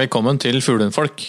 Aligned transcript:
Velkommen 0.00 0.38
til 0.40 0.62
Fuglehundfolk, 0.64 1.20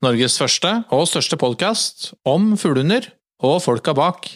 Norges 0.00 0.38
første 0.40 0.70
og 0.94 1.02
største 1.10 1.36
podkast 1.36 2.14
om 2.24 2.54
fuglehunder 2.56 3.10
og 3.44 3.58
folka 3.60 3.92
bak. 3.92 4.30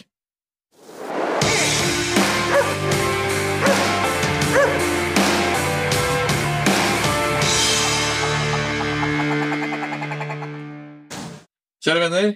Kjære 11.81 12.03
venner, 12.05 12.35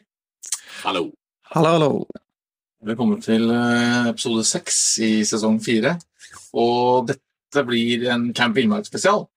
Hallo. 0.82 1.12
Hallo, 1.54 1.70
hallo. 1.70 2.06
velkommen 2.82 3.22
til 3.22 3.52
eh, 3.52 4.10
episode 4.10 4.44
seks 4.44 4.98
i 4.98 5.20
sesong 5.22 5.62
fire. 5.62 6.00
Og 6.54 7.06
dette 7.12 7.70
blir 7.70 8.10
en 8.10 8.32
Camp 8.34 8.58
Villmark-spesial. 8.58 9.28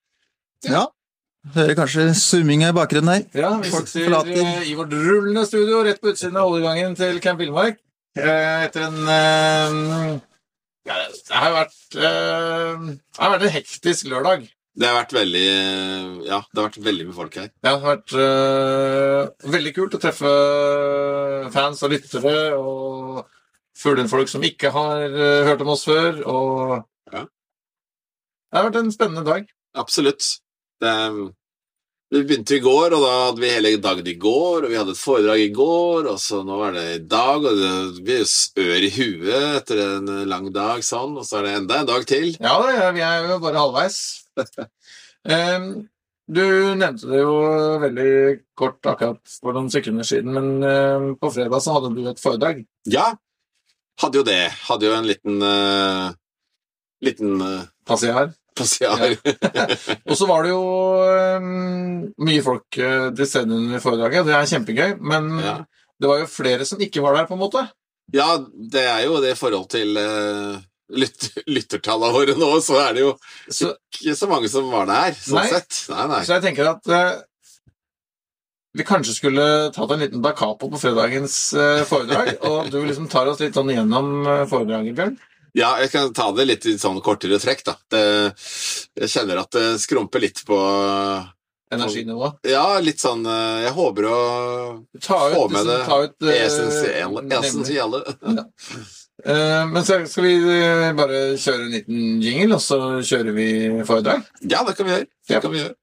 Ja. 0.64 0.86
Hører 1.54 1.74
kanskje 1.78 2.04
summinga 2.18 2.70
i 2.72 2.76
bakgrunnen 2.76 3.12
her. 3.12 3.24
Ja, 3.38 3.50
vi 3.62 3.70
sitter 3.70 4.16
eh, 4.28 4.70
i 4.70 4.74
vårt 4.78 4.92
rullende 4.92 5.44
studio 5.48 5.80
rett 5.86 6.00
på 6.02 6.10
utsiden 6.12 6.36
av 6.36 6.48
hovedgangen 6.50 6.96
til 6.98 7.20
Camp 7.24 7.40
Villmark. 7.40 7.78
Eh, 8.18 8.64
Etter 8.66 8.86
en 8.88 8.98
eh, 9.14 10.18
ja, 10.88 10.96
Det 11.28 11.36
har 11.38 11.52
vært 11.54 11.96
eh, 11.96 12.86
Det 12.88 13.20
har 13.22 13.34
vært 13.34 13.46
en 13.48 13.54
hektisk 13.54 14.08
lørdag. 14.10 14.46
Det 14.78 14.86
har 14.86 14.96
vært 15.00 15.14
veldig 15.16 15.44
Ja, 16.28 16.40
det 16.52 16.60
har 16.60 16.68
vært 16.68 16.80
veldig 16.88 17.06
mye 17.08 17.16
folk 17.16 17.38
her. 17.40 17.48
Det 17.62 17.72
har 17.72 17.80
vært 17.84 18.14
eh, 18.18 19.50
veldig 19.56 19.74
kult 19.78 19.96
å 19.98 20.02
treffe 20.02 20.34
fans 21.54 21.82
og 21.86 21.94
lyttere 21.94 22.36
og 22.58 23.24
fuglehundfolk 23.78 24.30
som 24.30 24.44
ikke 24.46 24.72
har 24.74 25.06
hørt 25.48 25.62
om 25.64 25.72
oss 25.76 25.86
før. 25.88 26.20
Og 26.26 26.76
Ja. 27.14 27.24
Det 28.48 28.56
har 28.58 28.68
vært 28.70 28.80
en 28.82 28.94
spennende 28.94 29.26
dag. 29.26 29.48
Absolutt. 29.78 30.24
Det, 30.82 30.92
vi 32.08 32.22
begynte 32.24 32.56
i 32.56 32.62
går, 32.64 32.94
og 32.96 33.02
da 33.04 33.10
hadde 33.26 33.42
vi 33.42 33.50
hele 33.52 33.74
dagen 33.84 34.06
i 34.08 34.14
går, 34.20 34.64
og 34.64 34.70
vi 34.72 34.78
hadde 34.78 34.94
et 34.94 35.00
foredrag 35.00 35.42
i 35.44 35.50
går, 35.52 36.08
og 36.08 36.16
så 36.22 36.40
nå 36.46 36.56
er 36.68 36.72
det 36.78 36.86
i 36.94 37.02
dag, 37.04 37.44
og 37.44 37.60
det 37.60 38.04
blir 38.06 38.24
ør 38.64 38.86
i 38.86 38.90
huet 38.94 39.58
etter 39.58 39.82
en 39.84 40.08
lang 40.30 40.48
dag 40.54 40.80
sånn, 40.86 41.18
og 41.20 41.28
så 41.28 41.40
er 41.40 41.48
det 41.48 41.54
enda 41.58 41.82
en 41.82 41.90
dag 41.90 42.08
til. 42.08 42.30
Ja, 42.40 42.56
det 42.64 42.88
vi 42.96 43.04
er 43.04 43.28
jo 43.28 43.38
bare 43.44 43.60
halvveis. 43.60 44.00
um, 45.36 45.68
du 46.28 46.44
nevnte 46.80 47.12
det 47.12 47.20
jo 47.20 47.36
veldig 47.84 48.10
kort 48.56 48.88
akkurat 48.88 49.36
for 49.42 49.56
noen 49.56 49.68
sekunder 49.72 50.08
siden, 50.08 50.32
men 50.32 50.50
um, 50.64 51.10
på 51.20 51.32
fredag 51.36 51.60
så 51.64 51.76
hadde 51.76 51.92
du 51.92 52.08
et 52.08 52.24
foredrag. 52.24 52.64
Ja, 52.88 53.10
hadde 54.00 54.22
jo 54.22 54.24
det. 54.24 54.42
Hadde 54.64 54.88
jo 54.88 54.96
en 54.96 55.08
liten 55.12 55.44
uh, 55.44 56.08
Liten 57.04 57.36
uh, 57.40 57.68
Passiar. 57.86 58.32
Passiar. 58.58 59.16
Og 60.08 60.14
så 60.18 60.26
var 60.28 60.44
det 60.46 60.52
jo 60.52 60.62
um, 61.38 62.06
mye 62.28 62.44
folk 62.44 62.66
til 62.74 63.12
til 63.18 63.28
stede 63.30 63.54
under 63.56 63.82
foredraget. 63.82 64.26
Det 64.28 64.34
er 64.36 64.50
kjempegøy, 64.52 64.96
men 65.00 65.30
Ja. 65.44 65.56
det 66.00 66.10
var 66.10 66.18
jo 66.22 66.30
flere 66.30 66.66
som 66.68 66.80
ikke 66.84 67.02
var 67.04 67.16
der, 67.18 67.28
på 67.30 67.34
en 67.38 67.42
måte. 67.42 67.62
Ja, 68.14 68.34
det 68.72 68.84
er 68.88 69.02
jo 69.06 69.18
det 69.20 69.34
i 69.34 69.38
forhold 69.38 69.68
til 69.72 69.96
uh, 70.00 70.58
lyt 70.96 71.26
lyttertallene 71.46 72.14
våre 72.14 72.36
nå, 72.40 72.50
så 72.64 72.78
er 72.86 72.94
det 72.96 73.02
jo 73.04 73.10
Så, 73.52 73.74
ikke 73.98 74.14
så 74.16 74.28
mange 74.30 74.48
som 74.48 74.70
var 74.72 74.86
der, 74.88 75.12
sånn 75.18 75.42
Nei. 75.42 75.48
sett. 75.52 75.82
Nei, 75.92 76.06
nei. 76.14 76.22
så 76.24 76.38
jeg 76.38 76.46
tenker 76.46 76.70
at 76.70 76.88
uh, 76.88 77.18
vi 78.78 78.84
kanskje 78.86 79.16
skulle 79.16 79.44
tatt 79.74 79.90
en 79.92 80.00
liten 80.04 80.22
da 80.24 80.30
capo 80.36 80.68
på 80.70 80.78
fredagens 80.80 81.34
foredrag, 81.88 82.34
og 82.46 82.68
du 82.70 82.76
liksom 82.84 83.08
tar 83.10 83.26
oss 83.26 83.40
litt 83.42 83.56
sånn 83.56 83.72
gjennom 83.72 84.10
foredraget, 84.50 84.94
Bjørn. 84.94 85.16
Ja, 85.58 85.72
jeg 85.82 85.90
kan 85.90 86.12
ta 86.14 86.28
det 86.36 86.46
litt 86.46 86.66
i 86.70 86.76
sånn 86.78 87.00
kortere 87.04 87.40
trekk, 87.42 87.64
da. 87.66 87.74
Det, 87.90 88.02
jeg 89.02 89.10
kjenner 89.10 89.42
at 89.42 89.50
det 89.56 89.66
skrumper 89.82 90.22
litt 90.22 90.44
på 90.46 90.58
Energinivå. 91.74 92.30
Ja, 92.48 92.78
litt 92.80 93.00
sånn 93.02 93.26
eh, 93.28 93.64
Jeg 93.66 93.74
håper 93.76 94.06
å 94.08 94.20
Ta 95.04 95.18
ut, 95.28 95.34
få 95.34 95.42
med 95.52 95.66
liksom, 95.68 96.06
det 96.24 96.36
eh, 96.38 97.42
essensielle. 97.42 98.00
Eh, 99.18 99.64
men 99.68 99.82
så 99.84 99.98
skal 100.08 100.24
vi 100.24 100.34
bare 100.96 101.20
kjøre 101.36 101.66
en 101.66 101.72
liten 101.74 102.22
jingle, 102.22 102.56
og 102.56 102.62
så 102.64 102.78
kjører 103.04 103.34
vi 103.36 103.48
foredrag? 103.88 104.24
Ja, 104.46 104.62
det 104.64 104.76
kan 104.78 104.88
vi 104.88 104.94
gjøre. 104.94 105.08
Det 105.28 105.34
Ja. 105.36 105.40
kan 105.44 105.52
vi 105.52 105.60
gjøre. 105.64 105.74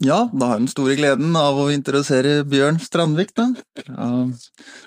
Ja, 0.00 0.22
da 0.32 0.46
har 0.48 0.56
jeg 0.56 0.64
den 0.64 0.72
store 0.72 0.94
gleden 0.96 1.34
av 1.36 1.58
å 1.60 1.66
interessere 1.72 2.40
Bjørn 2.48 2.78
Strandvik, 2.80 3.34
da. 3.36 3.50
Av 4.00 4.30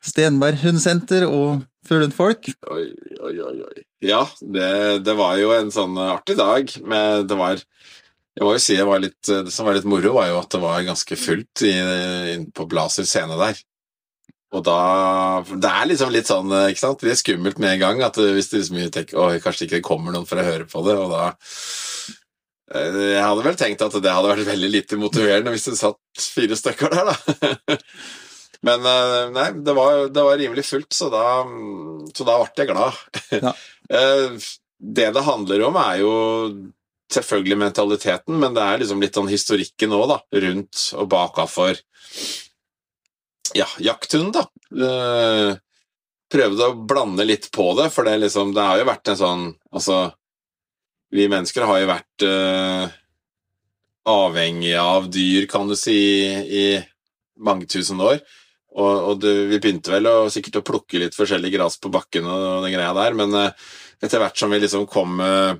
Stenberg 0.01 0.57
Hundsenter 0.63 1.27
og 1.27 1.67
Fuglehundfolk. 1.85 2.49
Oi, 2.73 2.85
oi, 3.19 3.33
oi, 3.45 3.57
oi. 3.67 3.83
Ja, 4.01 4.23
det, 4.41 5.03
det 5.05 5.13
var 5.19 5.37
jo 5.37 5.51
en 5.53 5.69
sånn 5.75 5.99
artig 6.01 6.39
dag, 6.39 6.71
men 6.81 7.27
det 7.29 7.37
var 7.37 7.61
jeg 8.33 8.47
må 8.47 8.55
jo 8.55 8.61
si 8.63 8.79
litt, 9.03 9.19
det 9.29 9.51
som 9.53 9.67
var 9.67 9.77
litt 9.77 9.85
moro, 9.85 10.15
var 10.15 10.31
jo 10.31 10.39
at 10.39 10.49
det 10.55 10.61
var 10.63 10.87
ganske 10.87 11.17
fullt 11.21 11.61
inne 11.69 12.47
på 12.57 12.65
Blaser 12.65 13.05
scene 13.05 13.37
der. 13.37 13.59
Og 14.53 14.63
da 14.65 14.79
Det 15.49 15.69
er 15.69 15.87
liksom 15.89 16.11
litt 16.13 16.29
sånn, 16.29 16.51
ikke 16.69 16.81
sant, 16.81 17.01
Det 17.01 17.13
er 17.13 17.17
skummelt 17.17 17.61
med 17.61 17.73
en 17.73 17.79
gang 17.81 18.01
at 18.05 18.17
hvis 18.17 18.51
det 18.51 18.59
liksom 18.61 18.81
tenker 18.93 19.17
Oi, 19.17 19.39
kanskje 19.41 19.65
ikke 19.65 19.79
det 19.79 19.85
kommer 19.85 20.13
noen 20.13 20.27
for 20.29 20.37
å 20.37 20.45
høre 20.45 20.67
på 20.69 20.83
det, 20.85 20.97
og 20.97 21.09
da 21.13 21.31
Jeg 22.71 23.19
hadde 23.19 23.43
vel 23.43 23.57
tenkt 23.59 23.81
at 23.83 23.95
det 23.99 24.11
hadde 24.13 24.29
vært 24.31 24.47
veldig 24.47 24.69
lite 24.71 24.97
motiverende 24.97 25.51
hvis 25.51 25.67
det 25.67 25.75
satt 25.77 25.99
fire 26.31 26.55
stykker 26.57 26.93
der, 26.93 27.11
da. 27.11 27.77
Men 28.67 28.85
eh, 28.87 29.17
nei, 29.35 29.49
det 29.67 29.73
var, 29.75 30.05
det 30.15 30.23
var 30.23 30.37
rimelig 30.39 30.63
fullt, 30.69 30.93
så 30.95 31.09
da, 31.11 31.23
så 32.15 32.23
da 32.27 32.37
ble 32.39 32.63
jeg 32.63 32.71
glad. 32.71 33.03
Ja. 33.41 33.53
Eh, 33.93 34.37
Det 34.79 35.09
det 35.13 35.21
handler 35.27 35.61
om, 35.67 35.75
er 35.75 35.97
jo 35.99 36.13
selvfølgelig 37.13 37.57
mentaliteten, 37.59 38.37
men 38.39 38.55
det 38.55 38.63
er 38.63 38.79
liksom 38.81 39.03
litt 39.03 39.15
sånn 39.19 39.27
historikken 39.29 39.91
òg, 39.93 40.05
da, 40.09 40.17
rundt 40.45 40.85
og 40.95 41.09
bakafor 41.11 41.75
ja, 43.59 43.67
jakthund, 43.83 44.33
da. 44.39 44.47
Eh, 44.73 45.51
Prøvde 46.33 46.69
å 46.71 46.77
blande 46.89 47.27
litt 47.27 47.51
på 47.53 47.67
det, 47.77 47.89
for 47.93 48.07
det, 48.07 48.15
liksom, 48.23 48.55
det 48.55 48.63
har 48.65 48.79
jo 48.81 48.87
vært 48.89 49.11
en 49.11 49.19
sånn 49.19 49.43
Altså, 49.75 49.97
vi 51.13 51.29
mennesker 51.29 51.65
har 51.69 51.81
jo 51.81 51.89
vært 51.89 52.25
uh, 52.27 52.85
avhengige 54.09 54.81
av 54.81 55.09
dyr, 55.13 55.45
kan 55.49 55.69
du 55.69 55.75
si, 55.77 55.97
i 56.25 56.65
mange 57.43 57.69
tusen 57.69 58.01
år. 58.03 58.21
Og, 58.73 58.93
og 59.11 59.19
det, 59.21 59.33
vi 59.51 59.59
begynte 59.61 59.93
vel 59.93 60.09
å, 60.09 60.15
sikkert 60.33 60.61
å 60.61 60.65
plukke 60.65 61.03
litt 61.03 61.17
forskjellig 61.17 61.53
gress 61.53 61.77
på 61.81 61.91
bakken 61.93 62.25
og 62.25 62.65
den 62.65 62.73
greia 62.73 62.95
der, 62.97 63.17
men 63.17 63.37
uh, 63.37 63.69
etter 64.03 64.23
hvert 64.23 64.39
som 64.39 64.51
vi 64.53 64.63
liksom 64.63 64.87
kom, 64.89 65.21
uh, 65.21 65.53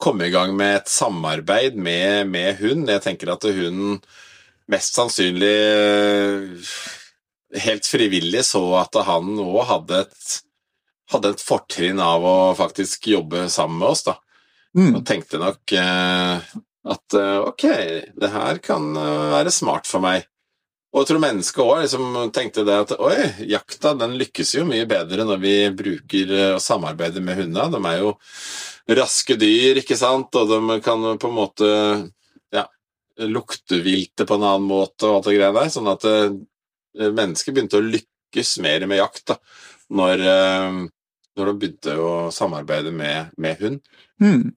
kom 0.00 0.20
i 0.22 0.30
gang 0.34 0.52
med 0.58 0.82
et 0.82 0.92
samarbeid 0.92 1.78
med, 1.80 2.28
med 2.28 2.60
hund 2.60 2.90
Jeg 2.92 3.02
tenker 3.06 3.32
at 3.32 3.46
hunden 3.48 4.02
mest 4.70 4.96
sannsynlig 4.96 5.56
eh, 5.60 6.68
helt 7.64 7.86
frivillig 7.86 8.44
så 8.48 8.62
at 8.80 8.96
han 9.06 9.34
òg 9.40 9.60
hadde 9.68 10.04
hadde 11.12 11.34
et 11.34 11.44
fortrinn 11.44 12.00
av 12.00 12.24
å 12.24 12.36
faktisk 12.56 13.10
jobbe 13.12 13.46
sammen 13.52 13.82
med 13.82 13.92
oss, 13.92 14.04
da. 14.06 14.16
Mm. 14.74 14.94
Og 14.98 15.02
tenkte 15.06 15.38
nok 15.38 15.74
eh, 15.78 16.54
at 16.84 17.16
eh, 17.16 17.40
ok, 17.40 17.64
det 18.20 18.30
her 18.32 18.60
kan 18.64 18.92
eh, 18.96 19.26
være 19.34 19.52
smart 19.54 19.88
for 19.88 20.04
meg. 20.04 20.26
Og 20.94 21.02
jeg 21.02 21.10
tror 21.10 21.22
mennesket 21.24 21.64
òg 21.64 21.80
liksom 21.82 22.18
tenkte 22.34 22.62
det 22.66 22.74
at 22.84 22.92
oi, 23.02 23.16
jakta 23.50 23.94
den 23.98 24.14
lykkes 24.20 24.54
jo 24.54 24.66
mye 24.68 24.86
bedre 24.86 25.26
når 25.26 25.40
vi 25.42 25.54
bruker 25.74 26.34
eh, 26.36 26.50
og 26.54 26.62
samarbeider 26.62 27.24
med 27.24 27.40
hundene. 27.40 27.70
De 27.72 27.80
er 27.90 28.02
jo 28.02 28.14
raske 29.00 29.36
dyr, 29.40 29.80
ikke 29.80 29.96
sant, 29.96 30.36
og 30.36 30.50
de 30.50 30.80
kan 30.84 31.06
på 31.18 31.30
en 31.30 31.38
måte 31.38 31.68
ja, 32.52 32.66
lukte 33.24 33.80
viltet 33.82 34.28
på 34.28 34.36
en 34.36 34.44
annen 34.44 34.68
måte 34.68 35.08
og 35.08 35.20
alt 35.20 35.30
det 35.30 35.38
greia 35.38 35.54
der. 35.56 35.70
Sånn 35.72 35.88
at 35.88 36.04
mennesker 36.94 37.56
begynte 37.56 37.80
å 37.80 37.86
lykkes 37.86 38.58
mer 38.62 38.84
med 38.90 39.00
jakt 39.00 39.24
da, 39.32 39.38
når, 39.88 40.20
når 40.20 41.48
de 41.48 41.56
begynte 41.62 41.96
å 41.96 42.12
samarbeide 42.34 42.92
med, 42.92 43.32
med 43.40 43.64
hund. 43.64 43.80
Mm. 44.20 44.52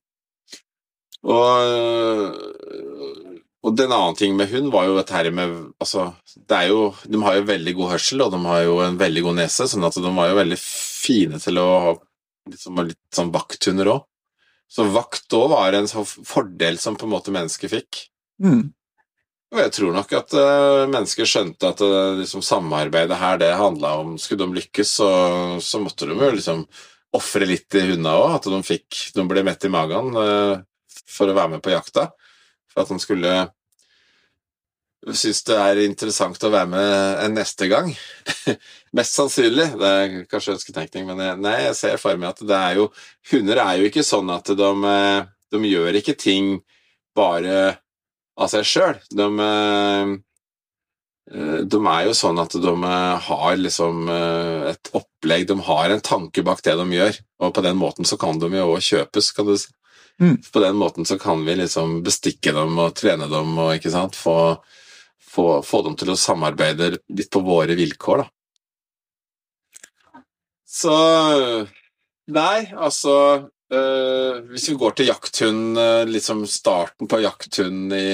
Og, 1.26 2.36
og 3.66 3.76
den 3.76 3.92
annen 3.92 4.18
ting 4.20 4.36
med 4.38 4.52
hund 4.52 4.70
var 4.72 4.86
jo 4.88 4.98
dette 5.00 5.16
her 5.16 5.30
med 5.34 5.56
altså, 5.82 6.12
det 6.38 6.60
er 6.60 6.70
jo, 6.70 6.92
De 7.10 7.22
har 7.24 7.40
jo 7.40 7.48
veldig 7.50 7.74
god 7.80 7.94
hørsel, 7.96 8.24
og 8.24 8.36
de 8.36 8.42
har 8.46 8.62
jo 8.68 8.78
en 8.86 9.00
veldig 9.00 9.26
god 9.26 9.40
nese, 9.42 9.68
sånn 9.68 9.88
at 9.88 9.98
de 9.98 10.14
var 10.20 10.32
jo 10.32 10.38
veldig 10.40 10.60
fine 10.62 11.42
til 11.44 11.60
å 11.62 11.68
ha 11.88 11.96
liksom, 12.52 12.84
litt 12.88 13.02
sånn 13.16 13.34
vakthunder 13.34 13.92
òg. 13.98 14.06
Så 14.68 14.84
vakt 14.92 15.32
òg 15.36 15.52
var 15.54 15.76
en 15.76 15.88
sånn 15.88 16.08
fordel 16.08 16.80
som 16.82 16.98
på 17.00 17.08
en 17.08 17.14
måte 17.14 17.34
mennesket 17.34 17.72
fikk. 17.72 18.02
Mm. 18.44 18.68
Og 19.56 19.62
jeg 19.64 19.72
tror 19.78 19.94
nok 19.96 20.12
at 20.18 20.34
uh, 20.36 20.84
mennesker 20.92 21.28
skjønte 21.28 21.72
at 21.72 21.82
uh, 21.84 22.20
liksom, 22.20 22.44
samarbeidet 22.44 23.20
her, 23.20 23.40
det 23.40 23.54
handla 23.56 23.94
om 24.02 24.18
Skulle 24.20 24.44
de 24.44 24.60
lykkes, 24.60 24.92
så, 25.00 25.12
så 25.64 25.80
måtte 25.80 26.10
de 26.10 26.18
jo 26.20 26.32
liksom 26.36 26.66
ofre 27.16 27.48
litt 27.48 27.78
i 27.80 27.86
hundene 27.88 28.18
òg. 28.20 28.36
At 28.42 28.50
de 28.52 28.60
fikk 28.68 29.06
De 29.16 29.24
ble 29.30 29.46
mett 29.48 29.64
i 29.64 29.72
magen 29.72 30.12
uh, 30.20 30.60
for 31.06 31.30
å 31.30 31.38
være 31.38 31.56
med 31.56 31.64
på 31.66 31.74
jakta. 31.76 32.10
For 32.72 32.84
at 32.84 32.92
de 32.92 33.00
skulle 33.04 33.36
synes 35.16 35.44
det 35.48 35.58
er 35.62 35.82
interessant 35.86 36.44
å 36.44 36.52
være 36.52 36.70
med 36.72 37.24
en 37.24 37.36
neste 37.38 37.68
gang. 37.72 37.92
Mest 38.98 39.18
sannsynlig. 39.18 39.70
Det 39.80 39.90
er 40.02 40.16
kanskje 40.32 40.56
ønsketenkning, 40.58 41.08
men 41.10 41.24
jeg, 41.24 41.40
nei, 41.44 41.58
jeg 41.68 41.80
ser 41.80 41.98
for 42.02 42.20
meg 42.20 42.34
at 42.34 42.46
det 42.48 42.58
er 42.58 42.80
jo 42.82 42.88
Hunder 43.32 43.62
er 43.64 43.82
jo 43.82 43.90
ikke 43.90 44.06
sånn 44.08 44.32
at 44.34 44.50
de, 44.58 44.72
eh, 44.92 45.20
de 45.54 45.74
gjør 45.74 46.00
ikke 46.00 46.18
ting 46.20 46.56
bare 47.18 47.78
av 48.38 48.50
seg 48.52 48.68
sjøl. 48.68 48.98
De, 49.12 49.28
eh, 49.48 50.16
de 51.68 51.80
er 51.92 52.04
jo 52.08 52.14
sånn 52.16 52.40
at 52.40 52.56
de 52.56 52.74
har 53.28 53.58
liksom 53.60 54.08
et 54.08 54.92
opplegg, 54.96 55.44
de 55.50 55.58
har 55.68 55.92
en 55.92 56.04
tanke 56.04 56.44
bak 56.48 56.62
det 56.64 56.78
de 56.80 56.86
gjør, 56.96 57.18
og 57.44 57.52
på 57.58 57.64
den 57.66 57.76
måten 57.76 58.08
så 58.08 58.16
kan 58.22 58.40
de 58.40 58.48
jo 58.56 58.70
òg 58.72 58.86
kjøpes, 58.86 59.34
kan 59.36 59.50
du 59.50 59.58
si. 59.60 59.68
Mm. 60.22 60.38
På 60.54 60.60
den 60.60 60.76
måten 60.76 61.06
så 61.06 61.18
kan 61.22 61.46
vi 61.46 61.56
liksom 61.56 62.02
bestikke 62.04 62.54
dem 62.56 62.80
og 62.82 62.96
trene 62.98 63.28
dem 63.30 63.52
og 63.62 63.76
ikke 63.76 63.94
sant, 63.94 64.18
få, 64.18 64.58
få, 65.22 65.62
få 65.66 65.82
dem 65.86 65.98
til 66.00 66.14
å 66.14 66.18
samarbeide 66.18 66.96
litt 66.98 67.30
på 67.34 67.44
våre 67.46 67.78
vilkår, 67.78 68.24
da. 68.24 68.32
Så 70.68 70.96
Nei, 72.28 72.68
altså 72.76 73.14
øh, 73.72 74.40
Hvis 74.52 74.68
vi 74.68 74.76
går 74.76 74.98
til 74.98 75.08
jakthund, 75.08 75.80
liksom 76.12 76.44
starten 76.50 77.08
på 77.08 77.22
jakthund 77.24 77.94
i 77.96 78.10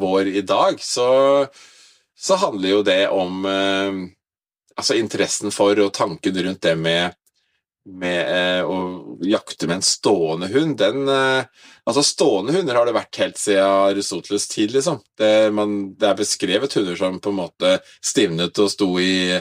vår 0.00 0.30
i 0.32 0.42
dag, 0.48 0.80
så, 0.80 1.44
så 2.16 2.38
handler 2.40 2.70
jo 2.70 2.80
det 2.86 3.02
om 3.12 3.44
øh, 3.44 4.00
altså 4.76 4.96
interessen 4.96 5.52
for 5.54 5.78
og 5.84 5.92
tanken 5.94 6.40
rundt 6.46 6.64
det 6.64 6.74
med 6.80 7.12
med 7.84 8.20
eh, 8.32 8.64
å 8.64 9.16
jakte 9.28 9.68
med 9.68 9.78
en 9.78 9.84
stående 9.84 10.48
hund, 10.52 10.78
den 10.80 11.08
eh, 11.08 11.70
Altså, 11.84 12.00
stående 12.00 12.54
hunder 12.54 12.78
har 12.78 12.88
det 12.88 12.94
vært 12.96 13.18
helt 13.20 13.36
siden 13.36 13.66
Aristoteles 13.90 14.46
tid, 14.48 14.70
liksom. 14.72 15.02
Det, 15.20 15.50
man, 15.52 15.74
det 16.00 16.06
er 16.08 16.16
beskrevet 16.16 16.72
hunder 16.78 16.96
som 16.96 17.18
på 17.20 17.28
en 17.28 17.36
måte 17.42 17.74
stivnet 18.00 18.56
og 18.56 18.70
sto 18.72 18.88
i, 19.02 19.36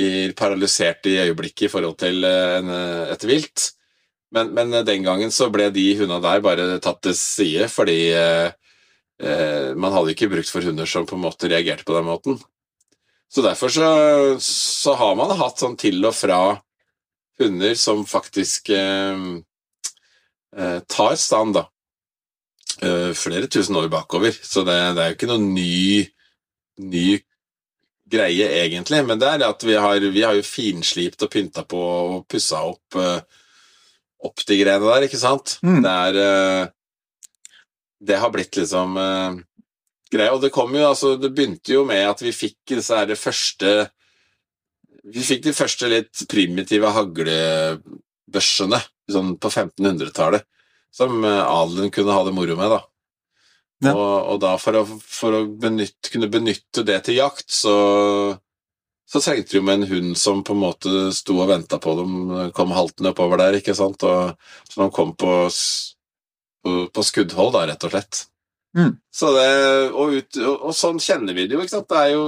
i 0.00 0.08
paralysert 0.32 1.04
i 1.10 1.18
øyeblikket 1.26 1.66
i 1.66 1.70
forhold 1.74 1.98
til 2.00 2.24
en, 2.24 2.72
et 3.12 3.26
vilt. 3.28 3.66
Men, 4.32 4.54
men, 4.56 4.72
den 4.88 5.04
gangen 5.04 5.34
så 5.36 5.50
ble 5.52 5.68
de 5.74 5.84
hundene 5.98 6.22
der 6.24 6.40
bare 6.48 6.80
tatt 6.80 7.02
til 7.04 7.16
side, 7.18 7.68
fordi 7.68 7.98
eh, 8.16 9.76
man 9.76 9.92
hadde 9.92 10.16
ikke 10.16 10.32
brukt 10.32 10.48
for 10.48 10.64
hunder 10.64 10.88
som 10.88 11.04
på 11.04 11.20
en 11.20 11.26
måte 11.26 11.52
reagerte 11.52 11.84
på 11.84 11.98
den 11.98 12.08
måten. 12.08 12.40
Så 13.28 13.44
derfor 13.44 13.68
så, 13.72 13.92
så 14.40 14.96
har 14.96 15.12
man 15.20 15.36
hatt 15.36 15.60
sånn 15.60 15.76
til 15.80 16.00
og 16.08 16.16
fra 16.16 16.40
hunder 17.40 17.74
som 17.78 18.02
faktisk 18.06 18.68
eh, 18.74 19.22
tar 20.86 21.16
stand, 21.16 21.56
da. 21.56 21.66
Eh, 22.82 23.12
flere 23.14 23.46
tusen 23.46 23.76
år 23.76 23.90
bakover. 23.92 24.34
Så 24.42 24.64
det, 24.66 24.78
det 24.96 25.02
er 25.02 25.12
jo 25.12 25.18
ikke 25.18 25.30
noe 25.30 25.44
ny, 25.44 26.02
ny 26.82 27.06
greie, 28.12 28.48
egentlig. 28.64 29.02
Men 29.06 29.20
det 29.20 29.28
er 29.28 29.46
at 29.46 29.66
vi 29.66 29.76
har, 29.78 30.08
vi 30.14 30.24
har 30.26 30.36
jo 30.36 30.46
finslipt 30.46 31.22
og 31.22 31.30
pynta 31.32 31.64
på 31.68 31.82
og 31.82 32.26
pussa 32.30 32.64
opp, 32.72 32.98
eh, 32.98 33.20
opp 34.26 34.44
de 34.48 34.58
greiene 34.60 34.88
der, 34.88 35.08
ikke 35.08 35.20
sant? 35.20 35.58
Mm. 35.62 35.82
Det 35.84 35.96
er 36.06 36.72
Det 38.02 38.16
har 38.18 38.30
blitt 38.34 38.56
liksom 38.58 38.96
greia. 40.10 40.32
Og 40.34 40.40
det 40.42 40.50
kom 40.50 40.74
jo, 40.74 40.88
altså 40.88 41.16
Det 41.16 41.30
begynte 41.30 41.72
jo 41.72 41.84
med 41.86 42.08
at 42.08 42.22
vi 42.22 42.34
fikk 42.34 42.74
disse 42.74 42.96
her 42.96 43.14
første 43.14 43.90
vi 45.02 45.24
fikk 45.26 45.42
de 45.46 45.54
første 45.56 45.90
litt 45.90 46.24
primitive 46.30 46.92
haglebørsene 46.94 48.80
sånn 49.10 49.34
på 49.42 49.50
1500-tallet, 49.50 50.46
som 50.94 51.24
adelen 51.24 51.90
kunne 51.92 52.14
ha 52.14 52.22
det 52.26 52.34
moro 52.36 52.56
med. 52.58 52.70
da. 52.70 52.80
Ja. 53.82 53.92
Og, 53.96 54.14
og, 54.30 54.38
da 54.44 54.54
for 54.62 54.78
å, 54.78 54.84
for 54.86 55.34
å 55.34 55.42
benytte, 55.58 56.12
kunne 56.12 56.30
benytte 56.30 56.84
det 56.86 57.00
til 57.08 57.18
jakt, 57.18 57.48
så, 57.50 57.74
så 59.10 59.22
trengte 59.24 59.56
de 59.56 59.62
med 59.64 59.80
en 59.80 59.88
hund 59.90 60.18
som 60.20 60.44
på 60.46 60.54
en 60.54 60.62
måte 60.62 61.06
sto 61.16 61.40
og 61.42 61.50
venta 61.50 61.80
på 61.82 61.96
dem, 61.98 62.12
kom 62.54 62.74
haltende 62.76 63.10
oppover 63.10 63.42
der, 63.42 63.58
ikke 63.58 63.74
sant, 63.74 64.06
og 64.06 64.36
så 64.70 64.84
de 64.84 64.88
kom 64.94 65.16
på, 65.18 65.32
på, 66.62 66.76
på 66.94 67.06
skuddhold, 67.08 67.56
da, 67.56 67.66
rett 67.72 67.88
og 67.88 67.96
slett. 67.96 68.26
Mm. 68.78 68.94
Så 69.12 69.34
det, 69.34 69.50
og, 69.90 70.14
ut, 70.14 70.38
og, 70.40 70.68
og 70.70 70.76
sånn 70.76 71.02
kjenner 71.02 71.36
vi 71.36 71.48
det 71.48 71.58
jo, 71.58 71.64
ikke 71.64 71.74
sant. 71.74 71.90
Det 71.90 71.98
er 71.98 72.14
jo 72.14 72.24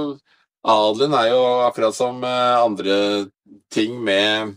Adelen 0.65 1.13
er 1.13 1.29
jo 1.29 1.41
akkurat 1.67 1.95
som 1.95 2.23
andre 2.25 3.27
ting 3.73 3.99
med 4.03 4.55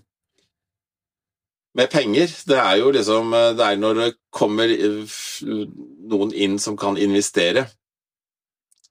med 1.78 1.90
penger. 1.93 2.31
Det 2.49 2.58
er 2.58 2.76
jo 2.81 2.90
liksom 2.90 3.34
Det 3.56 3.64
er 3.64 3.76
når 3.76 3.94
det 4.00 4.12
kommer 4.34 4.72
noen 6.08 6.32
inn 6.32 6.58
som 6.58 6.76
kan 6.76 6.99
investere. 6.99 7.66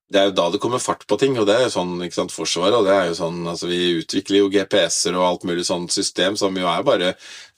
Det 0.07 0.19
er 0.21 0.29
jo 0.29 0.35
da 0.37 0.45
det 0.53 0.61
kommer 0.63 0.79
fart 0.79 1.03
på 1.07 1.17
ting, 1.19 1.35
og 1.35 1.49
det 1.49 1.55
er 1.57 1.65
jo 1.65 1.73
sånn 1.73 1.97
ikke 2.05 2.15
sant, 2.15 2.31
Forsvaret, 2.31 2.77
og 2.77 2.85
det 2.87 2.93
er 2.95 3.09
jo 3.09 3.17
sånn 3.17 3.41
altså 3.43 3.67
Vi 3.67 3.97
utvikler 3.99 4.39
jo 4.39 4.51
GPS-er 4.53 5.17
og 5.19 5.25
alt 5.27 5.43
mulig 5.49 5.65
sånt 5.67 5.91
system 5.91 6.37
som 6.39 6.55
jo 6.55 6.69
er 6.71 6.85
bare 6.87 7.09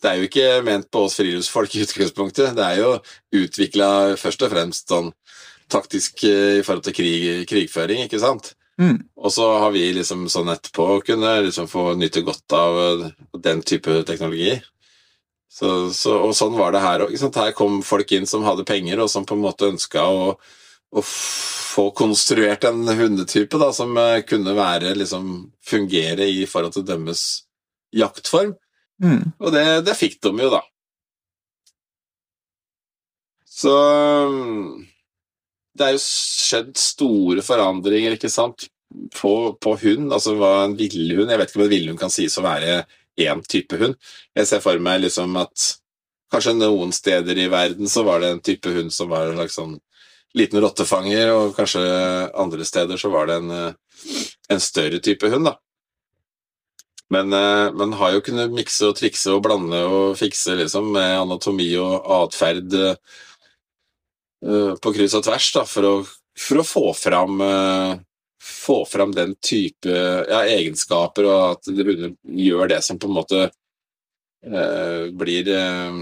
Det 0.01 0.09
er 0.09 0.17
jo 0.17 0.29
ikke 0.29 0.47
ment 0.65 0.89
på 0.89 1.03
oss 1.06 1.19
friluftsfolk 1.19 1.75
i 1.77 1.83
utgangspunktet. 1.85 2.56
Det 2.57 2.65
er 2.65 2.81
jo 2.81 2.95
utvikla 3.44 3.91
først 4.17 4.47
og 4.47 4.53
fremst 4.56 4.89
sånn 4.89 5.13
taktisk 5.69 6.23
i 6.25 6.63
forhold 6.65 6.88
til 6.88 6.95
krig, 6.97 7.45
krigføring, 7.45 8.01
ikke 8.07 8.21
sant? 8.23 8.56
Mm. 8.80 8.98
Og 9.20 9.34
så 9.36 9.46
har 9.60 9.72
vi 9.76 9.84
liksom 9.94 10.28
sånn 10.31 10.52
etterpå 10.54 11.02
kunne 11.08 11.34
liksom 11.44 11.68
få 11.68 11.94
nyte 12.00 12.24
godt 12.24 12.56
av 12.56 13.10
den 13.44 13.64
type 13.68 14.04
teknologi. 14.08 14.56
Så, 15.52 15.90
så, 15.92 16.16
og 16.24 16.36
sånn 16.38 16.56
var 16.56 16.72
det 16.72 16.84
her 16.84 17.04
òg. 17.04 17.16
Her 17.36 17.52
kom 17.58 17.81
folk 17.84 18.12
inn 18.16 18.30
som 18.30 18.46
hadde 18.48 18.68
penger, 18.68 19.02
og 19.04 19.12
som 19.12 19.26
på 19.28 19.36
en 19.36 19.44
måte 19.44 19.68
ønska 19.68 20.06
å, 20.08 20.31
å 20.96 21.04
få 21.04 21.90
konstruert 21.98 22.64
en 22.70 22.86
hundetype 22.88 23.60
da, 23.60 23.72
som 23.76 23.98
kunne 24.30 24.56
være 24.56 24.96
liksom 24.96 25.50
fungere 25.66 26.30
i 26.30 26.46
forhold 26.48 26.78
til 26.78 26.88
deres 26.88 27.26
jaktform. 27.96 28.56
Mm. 29.04 29.31
Og 29.40 29.52
det, 29.56 29.66
det 29.88 29.98
fikk 29.98 30.20
de 30.24 30.36
jo, 30.46 30.52
da. 30.54 30.64
Så 33.60 33.74
det 35.80 35.88
er 35.88 35.96
jo 35.96 36.04
skjedd 36.04 36.74
store 36.80 37.44
forandringer, 37.46 38.18
ikke 38.18 38.31
sant, 38.31 38.68
på, 39.16 39.34
på 39.62 39.76
hund. 39.84 40.10
Altså 40.14 40.36
hva 40.38 40.64
en 40.66 40.78
villhund 40.78 41.30
Jeg 41.30 41.40
vet 41.40 41.52
ikke 41.52 41.62
om 41.62 41.66
en 41.68 41.76
villhund 41.76 42.02
kan 42.02 42.14
sies 42.14 42.38
å 42.40 42.46
være 42.46 42.81
én 43.19 43.44
type 43.48 43.78
hund. 43.80 43.95
Jeg 44.38 44.50
ser 44.50 44.64
for 44.64 44.80
meg 44.83 45.04
liksom 45.04 45.38
at 45.40 45.69
kanskje 46.33 46.56
noen 46.57 46.92
steder 46.94 47.38
i 47.42 47.50
verden 47.52 47.90
så 47.90 48.04
var 48.07 48.21
det 48.21 48.33
en 48.33 48.44
type 48.45 48.71
hund 48.74 48.94
som 48.94 49.09
var 49.12 49.30
en 49.30 49.40
slags 49.40 49.57
sånn 49.59 49.78
liten 50.38 50.62
rottefanger, 50.62 51.31
og 51.33 51.56
kanskje 51.57 51.81
andre 52.38 52.66
steder 52.68 53.00
så 53.02 53.09
var 53.09 53.26
det 53.26 53.40
en, 53.40 53.54
en 54.54 54.62
større 54.62 55.00
type 55.02 55.26
hund, 55.31 55.50
da. 55.50 55.56
Men 57.09 57.33
man 57.74 57.95
har 57.98 58.14
jo 58.14 58.21
kunnet 58.21 58.54
mikse 58.54 58.92
og 58.92 59.00
trikse 59.00 59.33
og 59.33 59.42
blande 59.48 59.80
og 59.90 60.19
fikse 60.19 60.54
liksom 60.59 60.92
med 60.94 61.16
anatomi 61.24 61.71
og 61.81 62.06
atferd 62.19 62.76
på 64.40 64.92
kryss 64.96 65.18
og 65.18 65.26
tvers 65.26 65.50
da, 65.52 65.66
for, 65.68 65.88
å, 65.88 65.96
for 66.40 66.62
å 66.62 66.68
få 66.68 66.84
fram 66.96 67.42
få 68.40 68.86
fram 68.88 69.12
den 69.12 69.34
type 69.44 69.92
ja, 69.92 70.44
egenskaper, 70.48 71.28
og 71.28 71.42
at 71.58 71.72
det 71.76 72.14
gjør 72.24 72.72
det 72.72 72.80
som 72.86 73.00
på 73.00 73.10
en 73.10 73.18
måte 73.18 73.42
eh, 73.50 75.10
blir 75.12 75.50
eh, 75.52 76.00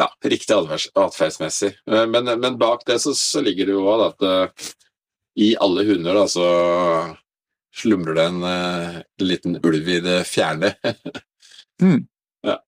ja, 0.00 0.08
riktig 0.24 0.56
atferdsmessig. 0.94 1.72
Men, 1.86 2.40
men, 2.40 2.58
bak 2.58 2.86
det 2.86 2.98
så, 2.98 3.14
så 3.14 3.42
ligger 3.44 3.68
det 3.68 3.76
jo 3.76 3.88
òg 3.90 4.04
at 4.06 4.26
uh, 4.26 4.70
i 5.40 5.52
alle 5.60 5.84
hunder 5.88 6.16
da, 6.16 6.24
så 6.30 6.46
slumrer 7.82 8.16
det 8.16 8.26
en 8.30 8.40
uh, 8.44 9.00
liten 9.22 9.58
ulv 9.60 9.92
i 9.96 10.00
det 10.04 10.22
fjerne. 10.28 10.74
Mm. 11.80 12.02
Ja. 12.44 12.58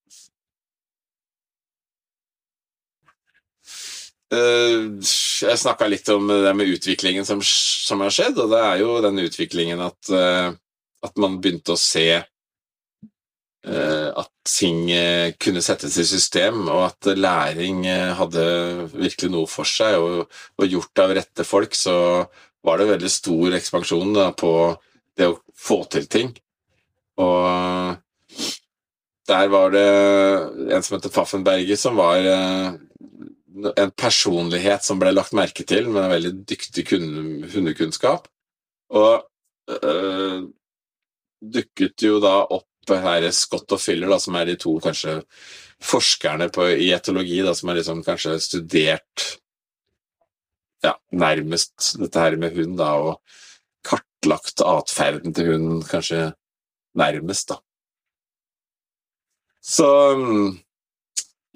Jeg 4.33 5.61
snakka 5.61 5.89
litt 5.91 6.09
om 6.13 6.31
det 6.31 6.53
med 6.57 6.71
utviklingen 6.73 7.27
som, 7.29 7.41
som, 7.45 8.01
har 8.05 8.13
skjedd, 8.15 8.39
og 8.41 8.53
det 8.53 8.61
er 8.65 8.83
jo 8.83 9.01
den 9.05 9.21
utviklingen 9.25 9.83
at, 9.85 10.13
uh, 10.13 10.53
at 11.05 11.19
man 11.21 11.41
begynte 11.43 11.75
å 11.75 11.81
se 11.81 12.07
uh, 12.23 14.09
at 14.23 14.31
ting 14.49 14.89
kunne 15.43 15.63
settes 15.63 15.99
i 16.01 16.07
system, 16.09 16.65
og 16.67 16.87
at 16.89 17.13
læring 17.19 17.85
hadde 18.19 18.47
virkelig 18.95 19.31
noe 19.31 19.51
for 19.51 19.69
seg, 19.69 19.99
og, 20.01 20.33
og 20.59 20.79
gjort 20.79 21.05
av 21.05 21.15
rette 21.19 21.47
folk, 21.47 21.77
så 21.79 22.25
var 22.63 22.79
det 22.79 22.91
veldig 22.91 23.11
stor 23.11 23.59
ekspansjon 23.59 24.17
da, 24.17 24.31
på 24.35 24.53
det 25.19 25.29
å 25.31 25.39
få 25.59 25.83
til 25.93 26.09
ting. 26.11 26.33
Og 27.21 27.99
der 29.29 29.51
var 29.53 29.71
det 29.75 29.87
en 30.75 30.83
som 30.83 30.97
heter 30.97 31.13
Pfaffenberger, 31.13 31.79
som 31.79 31.99
var 32.01 32.27
en 33.53 33.93
personlighet 33.99 34.85
som 34.85 35.01
ble 35.01 35.13
lagt 35.13 35.35
merke 35.37 35.65
til, 35.69 35.89
med 35.91 36.07
en 36.07 36.15
veldig 36.15 36.33
dyktig 36.49 36.87
hundekunnskap. 36.93 38.29
Og 38.93 39.25
øh, 39.73 40.49
dukket 41.43 42.07
jo 42.07 42.21
da 42.23 42.39
opp 42.45 42.69
her 42.91 43.29
Scott 43.31 43.71
og 43.73 43.81
Fyller, 43.81 44.11
da, 44.11 44.19
som 44.19 44.37
er 44.39 44.49
de 44.51 44.57
to 44.61 44.75
kanskje 44.83 45.21
forskerne 45.83 46.49
på, 46.55 46.67
i 46.75 46.91
etologi 46.95 47.41
da, 47.45 47.55
som 47.55 47.71
har 47.71 47.79
liksom 47.79 48.03
kanskje 48.07 48.39
studert 48.43 49.27
ja, 50.83 50.97
nærmest 51.15 51.95
dette 52.01 52.23
her 52.23 52.37
med 52.41 52.57
hund, 52.59 52.77
da, 52.81 52.93
og 52.99 53.21
kartlagt 53.87 54.63
atferden 54.67 55.35
til 55.35 55.53
hunden 55.53 55.83
kanskje 55.87 56.33
nærmest, 56.99 57.55
da. 57.55 57.61
Så 59.63 59.89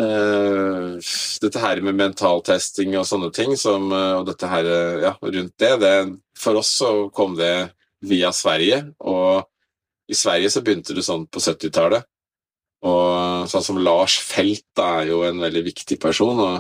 eh, 0.03 0.97
dette 1.43 1.63
her 1.63 1.81
med 1.85 1.99
mentaltesting 1.99 2.97
og 2.99 3.07
sånne 3.09 3.31
ting, 3.35 3.57
som, 3.61 3.89
uh, 3.93 4.21
og 4.21 4.27
dette 4.31 4.51
her 4.51 4.69
eh, 4.71 5.03
ja, 5.07 5.15
rundt 5.21 5.55
det, 5.63 5.73
det 5.83 5.95
For 6.39 6.61
oss 6.61 6.75
så 6.83 6.93
kom 7.15 7.37
det 7.39 7.71
via 8.07 8.33
Sverige, 8.37 8.83
og 9.01 9.47
i 10.07 10.15
Sverige 10.15 10.53
så 10.53 10.63
begynte 10.63 10.95
det 10.95 11.05
sånn 11.07 11.25
på 11.27 11.43
70-tallet. 11.43 12.07
Og 12.87 13.49
sånn 13.51 13.65
som 13.65 13.79
Lars 13.83 14.19
Felt 14.23 14.67
da, 14.77 15.01
er 15.01 15.11
jo 15.11 15.23
en 15.27 15.41
veldig 15.43 15.65
viktig 15.67 15.97
person, 15.99 16.39
og 16.39 16.57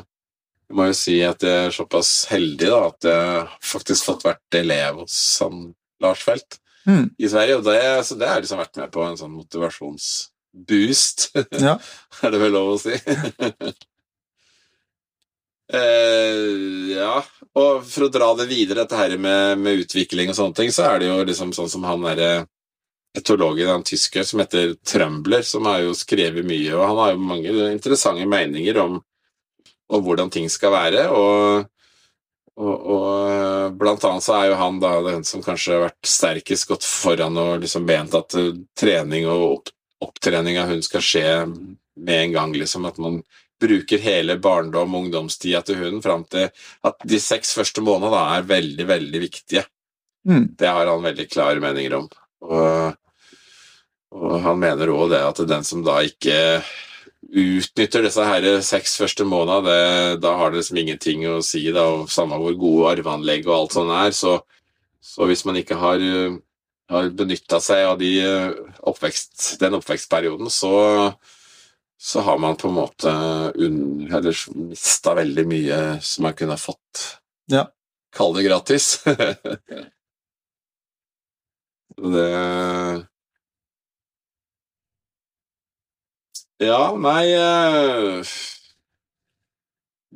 jeg 0.66 0.74
må 0.74 0.88
jo 0.88 0.96
si 0.98 1.20
at 1.22 1.44
jeg 1.46 1.68
er 1.68 1.74
såpass 1.76 2.24
heldig 2.32 2.70
da, 2.72 2.78
at 2.88 3.06
jeg 3.06 3.42
faktisk 3.62 4.08
fått 4.08 4.24
vært 4.26 4.58
elev 4.58 5.04
hos 5.04 5.18
han 5.44 5.68
Lars 6.02 6.24
Felt 6.26 6.58
Mm. 6.86 7.10
i 7.18 7.28
Sverige. 7.28 7.56
Og 7.56 7.64
det, 7.64 8.04
så 8.06 8.14
det 8.14 8.28
har 8.30 8.40
liksom 8.40 8.60
vært 8.62 8.78
med 8.80 8.92
på 8.94 9.02
en 9.02 9.18
sånn 9.18 9.36
motivasjonsboost, 10.56 11.36
Ja. 11.60 11.78
er 12.22 12.30
det 12.30 12.38
vel 12.40 12.52
lov 12.52 12.74
å 12.74 12.78
si. 12.80 12.94
eh, 15.72 16.94
ja, 16.96 17.24
og 17.54 17.84
for 17.84 18.06
å 18.06 18.12
dra 18.12 18.34
det 18.38 18.48
videre, 18.50 18.84
dette 18.84 18.96
her 18.96 19.16
med, 19.18 19.58
med 19.58 19.84
utvikling 19.84 20.30
og 20.30 20.36
sånne 20.36 20.54
ting, 20.54 20.72
så 20.72 20.82
er 20.90 20.98
det 21.00 21.06
jo 21.10 21.24
liksom 21.24 21.52
sånn 21.52 21.70
som 21.70 21.84
han 21.84 22.02
derre 22.06 22.46
etologen, 23.16 23.68
han 23.70 23.86
tysker 23.86 24.24
som 24.28 24.40
heter 24.42 24.74
Trømbler, 24.84 25.42
som 25.42 25.64
har 25.66 25.80
jo 25.80 25.94
skrevet 25.96 26.44
mye, 26.44 26.74
og 26.76 26.84
han 26.84 26.96
har 27.00 27.14
jo 27.14 27.30
mange 27.30 27.70
interessante 27.72 28.26
meninger 28.28 28.76
om, 28.82 29.00
om 29.88 30.04
hvordan 30.04 30.30
ting 30.30 30.50
skal 30.52 30.74
være, 30.74 31.08
og 31.08 31.70
og, 32.56 32.86
og 32.88 33.74
blant 33.76 34.04
annet 34.08 34.24
så 34.24 34.32
er 34.38 34.46
jo 34.48 34.54
han 34.56 34.78
da 34.80 34.94
den 35.04 35.26
som 35.28 35.42
kanskje 35.44 35.74
har 35.74 35.82
vært 35.90 36.08
sterkest 36.08 36.68
gått 36.70 36.86
foran 36.88 37.36
og 37.36 37.58
liksom 37.60 37.84
ment 37.84 38.16
at 38.16 38.32
uh, 38.38 38.54
trening 38.80 39.26
og 39.28 39.42
opptrening 40.04 40.58
av 40.60 40.70
hund 40.72 40.84
skal 40.84 41.04
skje 41.04 41.26
med 41.96 42.22
en 42.22 42.32
gang, 42.32 42.54
liksom. 42.56 42.84
At 42.88 42.98
man 43.02 43.22
bruker 43.60 43.98
hele 44.02 44.36
barndom- 44.42 44.94
og 44.94 45.06
ungdomstida 45.06 45.62
til 45.64 45.80
hunden 45.80 46.02
fram 46.04 46.26
til 46.28 46.50
at 46.84 47.06
de 47.08 47.20
seks 47.22 47.54
første 47.56 47.84
månedene 47.84 48.20
er 48.36 48.50
veldig, 48.50 48.86
veldig 48.90 49.22
viktige. 49.22 49.64
Mm. 50.28 50.48
Det 50.58 50.68
har 50.68 50.90
han 50.90 51.04
veldig 51.06 51.28
klare 51.30 51.62
meninger 51.62 51.94
om. 51.96 52.08
Og, 52.44 52.98
og 54.16 54.36
han 54.44 54.60
mener 54.60 54.92
òg 54.92 55.14
det 55.14 55.22
at 55.24 55.40
den 55.48 55.64
som 55.64 55.84
da 55.86 56.02
ikke 56.04 56.36
utnytter 57.26 58.04
disse 58.06 58.22
her 58.22 58.44
seks 58.62 58.96
første 59.00 59.24
månedene, 59.26 60.18
da 60.22 60.34
har 60.38 60.52
det 60.52 60.60
liksom 60.60 60.80
ingenting 60.82 61.24
å 61.30 61.40
si, 61.44 61.64
da, 61.74 61.86
og 61.96 62.12
samme 62.12 62.38
hvor 62.40 62.54
gode 62.58 62.92
arveanlegg 62.94 63.48
og 63.48 63.56
alt 63.56 63.78
sånt 63.78 63.94
er. 63.96 64.12
Så, 64.14 64.36
så 65.02 65.26
hvis 65.30 65.46
man 65.48 65.58
ikke 65.58 65.78
har, 65.80 66.02
har 66.90 67.10
benytta 67.18 67.60
seg 67.62 67.86
av 67.86 67.98
de 67.98 68.10
uh, 68.22 68.52
oppvekst, 68.86 69.58
den 69.60 69.74
oppvekstperioden, 69.78 70.50
så, 70.52 70.72
så 71.98 72.20
har 72.26 72.38
man 72.38 72.56
på 72.56 72.68
en 72.68 72.78
måte 72.78 73.10
eller 73.56 74.34
mista 74.54 75.14
veldig 75.18 75.46
mye 75.50 75.80
som 76.04 76.22
man 76.28 76.36
kunne 76.38 76.56
fått. 76.60 77.18
Ja. 77.50 77.66
Kall 78.16 78.34
det 78.36 78.46
gratis. 78.46 79.04
det 82.14 82.30
Ja, 86.56 86.96
nei 86.96 87.34
eh, 87.36 88.24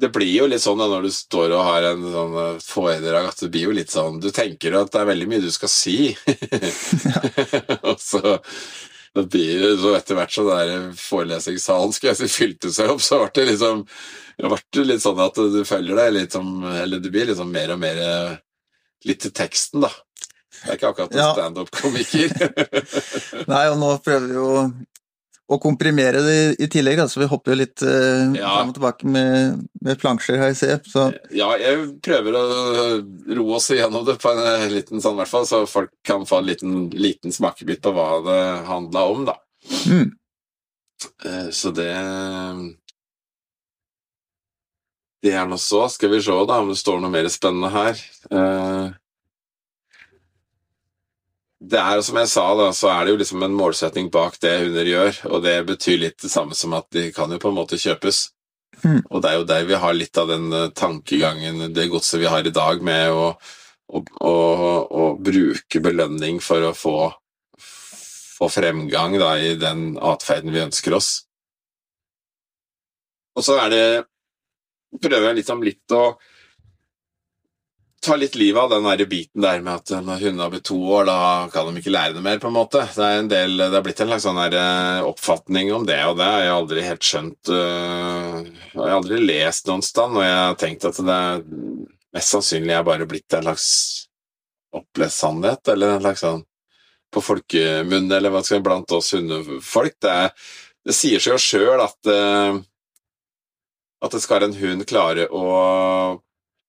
Det 0.01 0.09
blir 0.15 0.31
jo 0.33 0.47
litt 0.49 0.63
sånn 0.65 0.81
da 0.81 0.87
når 0.89 1.07
du 1.09 1.11
står 1.13 1.53
og 1.57 1.65
har 1.67 1.87
en 1.91 2.05
sånn 2.15 2.37
eh, 2.45 2.61
foredrag, 2.65 3.27
at 3.33 3.43
det 3.45 3.51
blir 3.53 3.67
jo 3.69 3.75
litt 3.77 3.93
sånn 3.93 4.21
Du 4.23 4.31
tenker 4.35 4.73
jo 4.73 4.81
at 4.85 4.93
det 4.95 5.03
er 5.03 5.11
veldig 5.13 5.29
mye 5.29 5.45
du 5.45 5.51
skal 5.53 5.71
si, 5.73 5.99
og 7.91 7.99
så 8.01 8.39
det 9.11 9.25
blir 9.27 9.59
det 9.65 9.73
så 9.83 9.91
etter 9.99 10.15
hvert 10.15 10.35
som 10.37 10.51
forelesningssalen 10.95 11.95
skal 11.97 12.13
jeg 12.13 12.19
si 12.21 12.29
fylte 12.31 12.71
seg 12.71 12.93
opp, 12.93 13.01
så 13.03 13.19
ble 13.25 13.31
det 13.41 13.47
liksom 13.49 13.81
det 14.41 14.49
ble 14.53 14.85
litt 14.87 15.03
sånn 15.03 15.19
at 15.21 15.41
du 15.53 15.59
følger 15.69 15.99
deg 15.99 16.13
litt 16.15 16.37
som 16.37 16.63
Eller 16.65 17.03
du 17.03 17.11
blir 17.13 17.27
liksom 17.29 17.51
mer 17.53 17.75
og 17.75 17.81
mer 17.83 17.99
eh, 18.01 18.37
litt 19.05 19.21
til 19.27 19.35
teksten, 19.37 19.83
da. 19.85 19.91
Det 20.61 20.69
er 20.71 20.79
ikke 20.79 20.93
akkurat 20.93 21.13
en 21.13 21.21
Ja. 21.21 21.29
standup-komiker. 21.35 22.33
Nei, 23.53 23.65
og 23.73 23.79
nå 23.81 23.91
prøver 24.05 24.27
vi 24.29 24.39
jo 24.39 24.49
å 25.51 25.59
komprimere 25.59 26.21
det 26.23 26.37
i 26.63 26.69
tillegg, 26.71 27.01
så 27.11 27.19
vi 27.23 27.27
hopper 27.31 27.53
jo 27.53 27.59
litt 27.59 27.83
eh, 27.83 28.31
Ja. 28.39 28.53
fram 28.61 28.69
og 28.71 28.77
tilbake 28.77 29.09
med, 29.11 29.65
med 29.83 29.99
plansjer 29.99 30.39
her, 30.39 30.55
ser 30.55 30.77
jeg. 30.77 30.85
Så 30.93 31.09
Ja, 31.35 31.49
jeg 31.59 32.01
prøver 32.07 32.39
å 32.39 32.45
roe 33.35 33.57
oss 33.59 33.67
igjennom 33.75 34.05
det 34.07 34.19
på 34.23 34.31
en 34.31 34.39
eh, 34.47 34.69
liten 34.71 35.03
sånn, 35.03 35.19
hvert 35.19 35.33
fall, 35.33 35.47
så 35.51 35.65
folk 35.67 35.91
kan 36.07 36.23
få 36.29 36.39
en 36.39 36.47
liten, 36.53 36.77
liten 36.95 37.35
smakebit 37.35 37.83
på 37.83 37.93
hva 37.97 38.09
det 38.29 38.41
handla 38.71 39.05
om, 39.11 39.25
da. 39.33 39.37
mm, 39.87 40.11
Eh, 41.25 41.49
Så 41.51 41.71
det 41.73 41.91
Det 45.23 45.33
er 45.37 45.47
nå 45.49 45.57
så. 45.61 45.83
Skal 45.93 46.09
vi 46.15 46.21
se 46.25 46.33
da 46.49 46.61
om 46.63 46.71
det 46.73 46.79
står 46.81 47.01
noe 47.03 47.13
mer 47.13 47.29
spennende 47.33 47.69
her. 47.75 47.99
Eh, 48.33 48.93
Det 51.61 51.77
er 51.77 51.99
jo 51.99 52.05
som 52.07 52.17
jeg 52.17 52.29
sa, 52.33 52.45
da, 52.57 52.67
så 52.73 52.89
er 52.89 53.05
det 53.05 53.13
jo 53.13 53.21
liksom 53.21 53.43
en 53.45 53.57
målsetning 53.57 54.09
bak 54.13 54.39
det 54.41 54.55
hunder 54.63 54.89
gjør, 54.89 55.19
og 55.29 55.43
det 55.45 55.57
betyr 55.69 55.99
litt 56.01 56.23
det 56.23 56.31
samme 56.33 56.57
som 56.57 56.73
at 56.79 56.89
de 56.97 57.11
kan 57.13 57.33
jo 57.33 57.41
på 57.43 57.51
en 57.51 57.59
måte 57.59 57.79
kjøpes. 57.81 58.31
Mm. 58.81 59.03
Og 59.11 59.21
det 59.21 59.29
er 59.29 59.37
jo 59.37 59.49
der 59.51 59.67
vi 59.69 59.81
har 59.83 59.97
litt 59.97 60.17
av 60.21 60.31
den 60.31 60.49
eh, 60.57 60.71
tankegangen, 60.73 61.67
det 61.77 61.91
godset 61.93 62.23
vi 62.23 62.31
har 62.33 62.47
i 62.49 62.55
dag, 62.55 62.81
med 62.81 63.13
å, 63.13 63.27
å, 63.93 64.01
å, 64.25 64.33
å 64.89 65.05
bruke 65.21 65.83
belønning 65.85 66.41
for 66.41 66.65
å 66.65 66.73
få, 66.73 66.97
få 67.61 68.49
fremgang 68.49 69.19
da, 69.21 69.35
i 69.37 69.53
den 69.61 69.99
atferden 70.01 70.57
vi 70.57 70.65
ønsker 70.65 70.97
oss. 70.97 71.13
Og 73.37 73.45
så 73.45 73.61
er 73.61 73.75
det 73.75 73.85
prøver 74.99 75.29
jeg 75.29 75.43
litt 75.43 75.53
om 75.53 75.63
litt 75.63 75.95
å 75.95 76.05
ta 78.01 78.17
litt 78.17 78.35
livet 78.35 78.63
av 78.63 78.71
den 78.73 78.87
der 78.89 79.05
biten 79.09 79.43
der 79.45 79.61
med 79.65 79.83
at 79.83 79.93
når 80.05 80.23
hundene 80.25 80.45
har 80.47 80.53
blitt 80.55 80.67
to 80.69 80.79
år, 80.97 81.05
da 81.09 81.17
kan 81.53 81.69
de 81.69 81.81
ikke 81.83 81.93
lære 81.93 82.17
det 82.17 82.23
mer, 82.25 82.39
på 82.41 82.49
en 82.49 82.57
måte. 82.57 82.85
Det 82.95 83.05
er, 83.05 83.19
en 83.21 83.31
del, 83.31 83.57
det 83.61 83.77
er 83.77 83.85
blitt 83.85 84.01
en 84.01 84.13
slags 84.13 84.27
sånn 84.27 84.41
eh, 84.47 85.01
oppfatning 85.05 85.73
om 85.77 85.85
det, 85.89 85.99
og 86.09 86.17
det 86.21 86.29
har 86.29 86.45
jeg 86.45 86.55
aldri 86.55 86.85
helt 86.87 87.07
skjønt 87.07 87.53
øh, 87.53 88.39
Jeg 88.47 88.81
har 88.81 88.95
aldri 88.97 89.21
lest 89.25 89.69
noen 89.69 89.85
sted, 89.85 90.17
og 90.17 90.25
jeg 90.25 90.39
har 90.39 90.57
tenkt 90.61 90.87
at 90.89 91.03
det 91.05 91.19
er 91.19 91.45
mest 92.17 92.35
sannsynlig 92.35 92.75
er 92.75 92.89
bare 92.89 93.11
blitt 93.11 93.37
en 93.37 93.47
slags 93.51 93.69
opplest 94.75 95.21
sannhet, 95.21 95.63
eller 95.75 95.97
en 95.99 96.03
slags 96.07 96.25
sånn 96.25 96.43
på 97.11 97.23
folkemunne, 97.27 98.17
eller 98.17 98.33
hva 98.33 98.41
skal 98.47 98.61
jeg 98.61 98.67
blant 98.69 98.93
oss 98.95 99.13
hundefolk. 99.17 99.97
Det, 100.01 100.17
er, 100.25 100.51
det 100.87 100.97
sier 100.97 101.23
seg 101.23 101.35
jo 101.35 101.41
sjøl 101.43 101.85
at 101.85 102.11
øh, 102.11 102.61
at 104.01 104.15
det 104.17 104.23
skal 104.25 104.47
en 104.47 104.57
hund 104.57 104.87
klare 104.89 105.27
å 105.29 105.45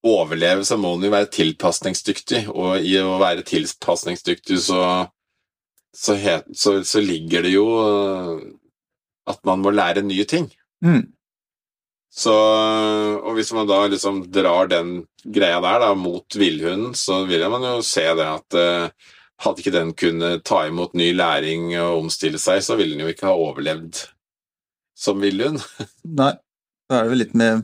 overleve, 0.07 0.65
så 0.65 0.77
må 0.81 0.95
den 0.95 1.09
jo 1.09 1.13
være 1.13 1.29
tilpasningsdyktig, 1.35 2.45
og 2.49 2.81
i 2.81 2.95
å 3.01 3.19
være 3.21 3.45
tilpasningsdyktig 3.47 4.57
så, 4.65 4.81
så, 5.93 6.17
het, 6.17 6.49
så, 6.57 6.79
så 6.87 7.03
ligger 7.03 7.45
det 7.45 7.53
jo 7.53 7.65
øh, 7.83 8.43
at 9.29 9.41
man 9.47 9.61
må 9.61 9.73
lære 9.75 10.05
nye 10.05 10.25
ting. 10.25 10.49
mm, 10.81 11.03
Så, 12.11 12.33
og 13.21 13.37
hvis 13.37 13.53
man 13.55 13.69
da 13.69 13.85
liksom 13.87 14.25
drar 14.33 14.67
den 14.67 15.05
greia 15.23 15.61
der 15.63 15.79
da, 15.85 15.93
mot 15.95 16.35
villhunden, 16.35 16.95
så 16.97 17.21
vil 17.29 17.45
man 17.49 17.63
jo 17.63 17.77
se 17.85 18.03
det 18.17 18.25
at 18.27 18.57
eh, 18.59 19.11
hadde 19.45 19.63
ikke 19.63 19.75
den 19.77 19.93
kunnet 19.97 20.43
ta 20.45 20.65
imot 20.67 20.97
ny 20.97 21.11
læring 21.15 21.69
og 21.79 22.07
omstille 22.07 22.41
seg, 22.41 22.59
så 22.65 22.75
ville 22.75 22.97
den 22.97 23.05
jo 23.05 23.13
ikke 23.13 23.29
ha 23.29 23.37
overlevd 23.37 24.01
som 24.97 25.21
villhund. 25.23 25.61
nei, 26.21 26.33
da 26.89 26.99
er 26.99 27.05
det 27.07 27.13
vel 27.13 27.23
litt 27.23 27.37
med 27.37 27.63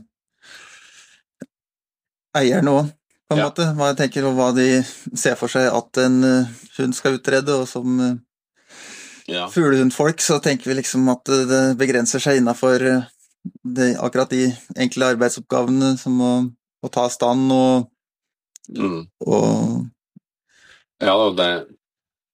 eierne 2.40 2.74
òg, 2.82 2.94
på 3.28 3.36
en 3.36 3.42
Ja. 3.42 3.50
måte. 3.50 3.66
Hva 3.76 3.90
jeg 3.92 3.98
tenker, 4.04 4.28
hva 4.34 4.52
de 4.56 4.68
ser 5.18 5.36
for 5.36 5.52
seg 5.52 5.68
at 5.74 5.98
en 6.04 6.24
eh, 6.24 6.48
hund 6.78 6.96
skal 6.96 7.18
utrede. 7.20 7.50
Og 7.62 7.68
som 7.68 8.00
eh, 8.00 8.16
Ja. 9.28 9.48
fuglehundfolk 9.52 10.22
så 10.24 10.40
tenker 10.42 10.70
vi 10.72 10.78
liksom 10.82 11.08
at 11.12 11.28
eh, 11.30 11.46
det 11.50 11.64
begrenser 11.78 12.20
seg 12.24 12.38
innafor 12.42 12.80
akkurat 14.00 14.30
de 14.30 14.50
enkle 14.76 15.14
arbeidsoppgavene 15.14 15.94
som 16.00 16.18
å, 16.22 16.32
å 16.84 16.90
ta 16.92 17.08
stand 17.10 17.52
og, 17.52 17.88
Mm. 18.68 19.06
og 19.24 19.86
Ja, 21.00 21.14
det, 21.32 21.68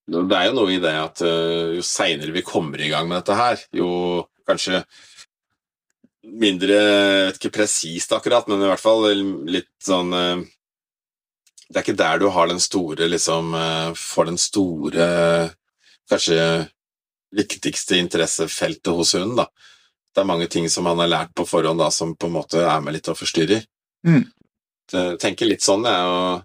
det 0.09 0.37
er 0.37 0.47
jo 0.47 0.55
noe 0.57 0.71
i 0.73 0.79
det 0.81 0.93
at 0.97 1.21
jo 1.21 1.83
seinere 1.85 2.33
vi 2.33 2.41
kommer 2.41 2.81
i 2.81 2.87
gang 2.89 3.05
med 3.07 3.19
dette 3.19 3.35
her, 3.37 3.59
jo 3.71 4.25
kanskje 4.49 4.79
mindre 6.23 6.75
jeg 6.75 7.25
vet 7.27 7.39
ikke 7.39 7.55
presist 7.59 8.13
akkurat, 8.15 8.47
men 8.47 8.63
i 8.63 8.69
hvert 8.69 8.81
fall 8.81 9.07
litt 9.49 9.71
sånn 9.83 10.13
eh, 10.15 10.43
Det 11.67 11.79
er 11.79 11.83
ikke 11.83 11.99
der 11.99 12.21
du 12.21 12.29
har 12.31 12.47
den 12.49 12.61
store 12.63 13.09
liksom 13.11 13.53
eh, 13.57 13.89
Får 13.99 14.31
den 14.31 14.39
store 14.41 15.07
Kanskje 16.09 16.39
viktigste 17.33 17.97
interessefeltet 17.97 18.93
hos 18.93 19.15
hunden, 19.17 19.39
da. 19.39 19.47
Det 20.13 20.21
er 20.21 20.27
mange 20.29 20.45
ting 20.51 20.67
som 20.69 20.85
han 20.85 20.99
har 21.01 21.09
lært 21.09 21.31
på 21.33 21.47
forhånd 21.49 21.81
da, 21.81 21.87
som 21.89 22.11
på 22.13 22.27
en 22.29 22.35
måte 22.35 22.59
er 22.61 22.83
med 22.83 22.93
litt 22.93 23.07
og 23.09 23.17
forstyrrer. 23.17 23.63
Mm. 24.05 24.27
eh, 24.93 25.15
tenker 25.17 25.49
litt 25.49 25.65
sånn, 25.65 25.87
jeg. 25.89 26.11
Og, 26.11 26.43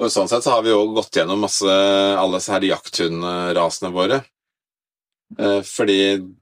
og 0.00 0.14
sånn 0.14 0.30
sett 0.30 0.46
så 0.46 0.54
har 0.54 0.64
vi 0.64 0.72
jo 0.72 0.94
gått 0.96 1.18
gjennom 1.18 1.44
masse 1.44 1.68
alle 1.68 2.40
disse 2.40 2.62
jakthundrasene 2.70 3.92
våre. 3.92 4.22
Eh, 5.36 5.60
fordi 5.66 5.98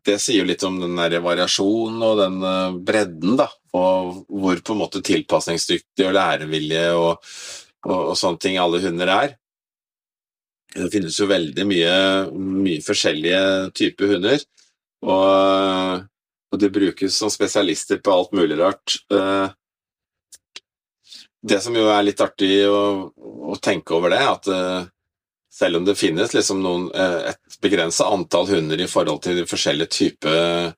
det 0.07 0.19
sier 0.23 0.45
jo 0.45 0.49
litt 0.49 0.62
om 0.66 0.78
den 0.78 0.95
der 0.99 1.19
variasjonen 1.25 2.05
og 2.07 2.21
den 2.21 2.37
eh, 2.47 2.76
bredden, 2.87 3.35
da. 3.40 3.49
Og 3.76 4.23
hvor 4.31 4.62
på 4.62 4.76
en 4.76 4.83
måte 4.85 5.02
tilpasningsdyktig 5.05 6.07
og 6.07 6.14
lærevillige 6.16 6.93
og, 6.95 7.26
og, 7.88 7.99
og 8.12 8.14
sånne 8.16 8.40
ting 8.45 8.61
alle 8.62 8.81
hunder 8.85 9.11
er. 9.16 9.35
Det 10.76 10.90
finnes 10.93 11.16
jo 11.19 11.28
veldig 11.31 11.64
mye, 11.66 11.93
mye 12.37 12.83
forskjellige 12.85 13.43
typer 13.76 14.11
hunder, 14.12 14.43
og, 15.09 16.02
og 16.52 16.61
de 16.61 16.69
brukes 16.75 17.16
som 17.16 17.33
spesialister 17.33 18.02
på 18.05 18.12
alt 18.12 18.35
mulig 18.37 18.59
rart. 18.61 18.99
Eh, 19.11 19.47
Det 21.47 21.61
som 21.62 21.76
jo 21.78 21.87
er 21.93 22.02
litt 22.02 22.21
artig 22.21 22.64
å, 22.66 23.12
å 23.52 23.57
tenke 23.62 23.95
over 23.95 24.11
det, 24.11 24.23
at 24.26 24.49
eh, 24.50 24.88
selv 25.56 25.78
om 25.80 25.86
det 25.86 25.96
finnes 25.96 26.34
liksom 26.34 26.60
noen, 26.64 26.90
eh, 26.94 27.30
et 27.32 27.60
begrensa 27.64 28.10
antall 28.12 28.48
hunder 28.50 28.80
i 28.80 28.88
forhold 28.90 29.22
til 29.25 29.38
de 29.40 29.46
forskjellige 29.48 29.94
typer 29.94 30.75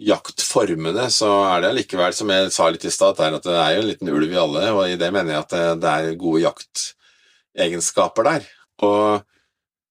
jaktformene, 0.00 1.10
så 1.12 1.28
er 1.50 1.66
det 1.66 1.74
likevel, 1.76 2.14
som 2.16 2.30
jeg 2.32 2.52
sa 2.54 2.70
litt 2.72 2.86
i 2.88 2.92
stad, 2.92 3.20
at 3.20 3.42
det 3.44 3.52
er- 3.52 3.74
jo 3.76 3.82
en 3.82 3.90
liten 3.90 4.08
ulv 4.08 4.32
i 4.32 4.40
alle, 4.40 4.72
og 4.72 4.88
i 4.88 4.96
det 4.96 5.12
mener 5.12 5.34
jeg 5.34 5.40
at 5.44 5.48
det, 5.50 5.80
det 5.82 5.90
er 5.90 6.16
gode 6.16 6.42
jaktegenskaper 6.46 8.24
der. 8.24 8.46
Og 8.80 9.24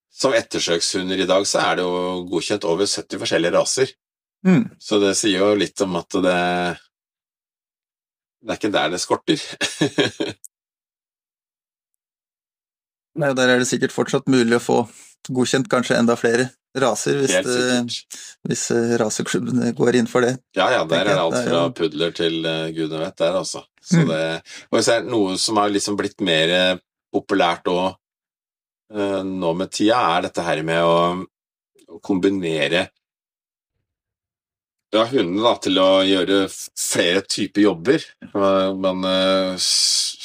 som 0.10 0.34
ettersøkshunder 0.34 1.20
i 1.22 1.28
dag, 1.30 1.46
så 1.46 1.62
er 1.62 1.76
det 1.76 1.84
jo 1.86 2.26
godkjent 2.26 2.66
over 2.66 2.86
70 2.86 3.20
forskjellige 3.20 3.54
raser. 3.54 3.94
Mm. 4.46 4.72
Så 4.80 5.00
det 5.00 5.16
sier 5.18 5.40
jo 5.44 5.56
litt 5.56 5.80
om 5.82 5.96
at 6.00 6.10
det 6.10 6.80
Det 8.42 8.50
er 8.50 8.56
ikke 8.56 8.72
der 8.72 8.90
det 8.90 9.02
skorter. 9.02 9.36
Nei, 13.20 13.34
Der 13.36 13.52
er 13.56 13.60
det 13.62 13.68
sikkert 13.70 13.92
fortsatt 13.96 14.30
mulig 14.32 14.56
å 14.58 14.64
få 14.64 14.78
godkjent 15.30 15.68
kanskje 15.70 15.98
enda 16.00 16.16
flere 16.18 16.50
raser, 16.80 17.18
hvis, 17.20 17.34
det, 17.44 18.20
hvis 18.48 18.64
eh, 18.72 18.94
raseklubbene 19.02 19.72
går 19.76 19.98
inn 20.00 20.08
for 20.08 20.24
det. 20.24 20.36
Ja, 20.56 20.68
ja, 20.72 20.84
der 20.88 21.02
er 21.02 21.10
det 21.10 21.16
alt 21.24 21.40
fra 21.50 21.64
pudler 21.76 22.14
til 22.16 22.38
uh, 22.46 22.68
gudene 22.76 23.02
vet 23.08 23.18
der, 23.20 23.36
altså. 23.42 23.66
Så 23.84 24.04
Mm. 24.04 24.12
det, 24.12 24.22
og 24.70 24.78
det 24.80 24.94
er 24.94 25.08
noe 25.10 25.38
som 25.42 25.58
har 25.58 25.72
liksom 25.74 25.98
blitt 25.98 26.22
mer 26.22 26.52
eh, 26.54 26.78
populært 27.14 27.68
òg 27.72 27.96
nå 29.26 29.52
med 29.58 29.70
tida, 29.74 29.98
er 30.18 30.24
dette 30.28 30.42
her 30.46 30.62
med 30.66 30.82
å, 30.82 30.96
å 31.94 32.00
kombinere 32.06 32.88
ja, 34.94 35.04
hundene 35.12 35.44
da, 35.46 35.52
til 35.62 35.78
å 35.82 35.90
gjøre 36.06 36.38
flere 36.50 37.22
typer 37.30 37.62
jobber. 37.68 38.06
Uh, 38.34 38.74
Man 38.82 39.04
eh, 39.06 39.52
s- 39.62 40.16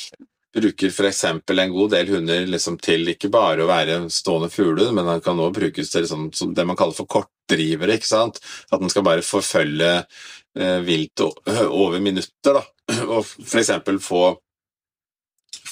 bruker 0.54 0.92
f.eks. 0.92 1.24
en 1.24 1.74
god 1.74 1.90
del 1.94 2.12
hunder 2.14 2.46
liksom 2.46 2.78
til 2.82 3.08
ikke 3.10 3.30
bare 3.32 3.64
å 3.64 3.70
være 3.70 3.98
stående 4.12 4.50
fuglehund, 4.52 4.94
men 4.96 5.08
den 5.10 5.24
kan 5.24 5.40
også 5.40 5.58
brukes 5.58 5.90
til 5.92 6.06
liksom, 6.06 6.54
det 6.54 6.66
man 6.68 6.78
kaller 6.78 6.96
for 6.96 7.10
kortdrivere. 7.10 7.98
ikke 7.98 8.10
sant? 8.10 8.40
At 8.70 8.82
den 8.82 8.92
skal 8.92 9.06
bare 9.06 9.26
forfølge 9.26 9.90
eh, 9.98 10.78
vilt 10.86 11.24
over 11.24 12.00
minutter, 12.00 12.60
da. 12.60 12.64
Og 13.16 13.22
f.eks. 13.24 13.72
få 14.04 14.24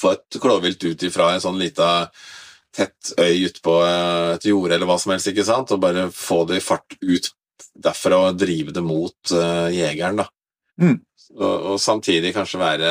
få 0.02 0.14
et 0.16 0.40
klovvilt 0.42 0.84
ut 0.84 1.04
ifra 1.06 1.32
en 1.34 1.42
sånn 1.42 1.60
lita 1.60 2.08
tett 2.72 3.12
øy 3.20 3.46
ute 3.46 3.62
på 3.64 3.76
eh, 3.84 4.32
et 4.36 4.48
jorde 4.48 4.76
eller 4.76 4.88
hva 4.88 4.98
som 5.00 5.12
helst, 5.14 5.30
ikke 5.30 5.46
sant? 5.46 5.74
Og 5.74 5.82
bare 5.82 6.08
få 6.14 6.42
det 6.48 6.58
i 6.58 6.64
fart 6.64 6.96
ut 7.00 7.30
derfra 7.72 8.18
og 8.28 8.40
drive 8.40 8.72
det 8.74 8.82
mot 8.84 9.32
uh, 9.32 9.68
jegeren, 9.72 10.18
da. 10.20 10.26
Mm. 10.82 10.98
Og, 11.38 11.54
og 11.72 11.76
samtidig 11.80 12.34
kanskje 12.36 12.60
være 12.60 12.90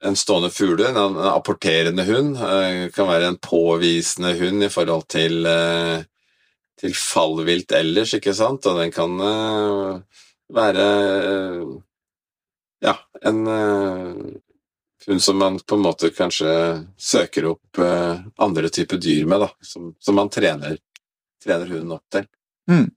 en 0.00 0.16
stående 0.16 0.50
fuglehund, 0.50 0.96
en, 0.96 1.16
en 1.16 1.26
apporterende 1.26 2.04
hund, 2.04 2.36
eh, 2.36 2.88
kan 2.94 3.08
være 3.08 3.26
en 3.26 3.38
påvisende 3.38 4.34
hund 4.38 4.64
i 4.64 4.70
forhold 4.72 5.06
til, 5.08 5.46
eh, 5.46 6.04
til 6.80 6.94
fallvilt 6.98 7.72
ellers, 7.76 8.14
ikke 8.18 8.34
sant? 8.34 8.66
Og 8.66 8.80
den 8.80 8.92
kan 8.94 9.20
eh, 9.20 10.22
være 10.52 10.86
ja, 12.82 12.96
en 13.22 13.44
hund 15.06 15.22
som 15.22 15.38
man 15.38 15.60
på 15.60 15.78
en 15.78 15.84
måte 15.84 16.10
kanskje 16.14 16.50
søker 16.98 17.46
opp 17.52 17.78
andre 17.80 18.68
typer 18.74 18.98
dyr 19.00 19.28
med, 19.30 19.44
da, 19.46 19.48
som, 19.64 19.92
som 20.02 20.18
man 20.18 20.30
trener, 20.34 20.76
trener 21.42 21.70
hunden 21.70 21.94
opp 21.94 22.04
til. 22.12 22.26
Mm. 22.70 22.90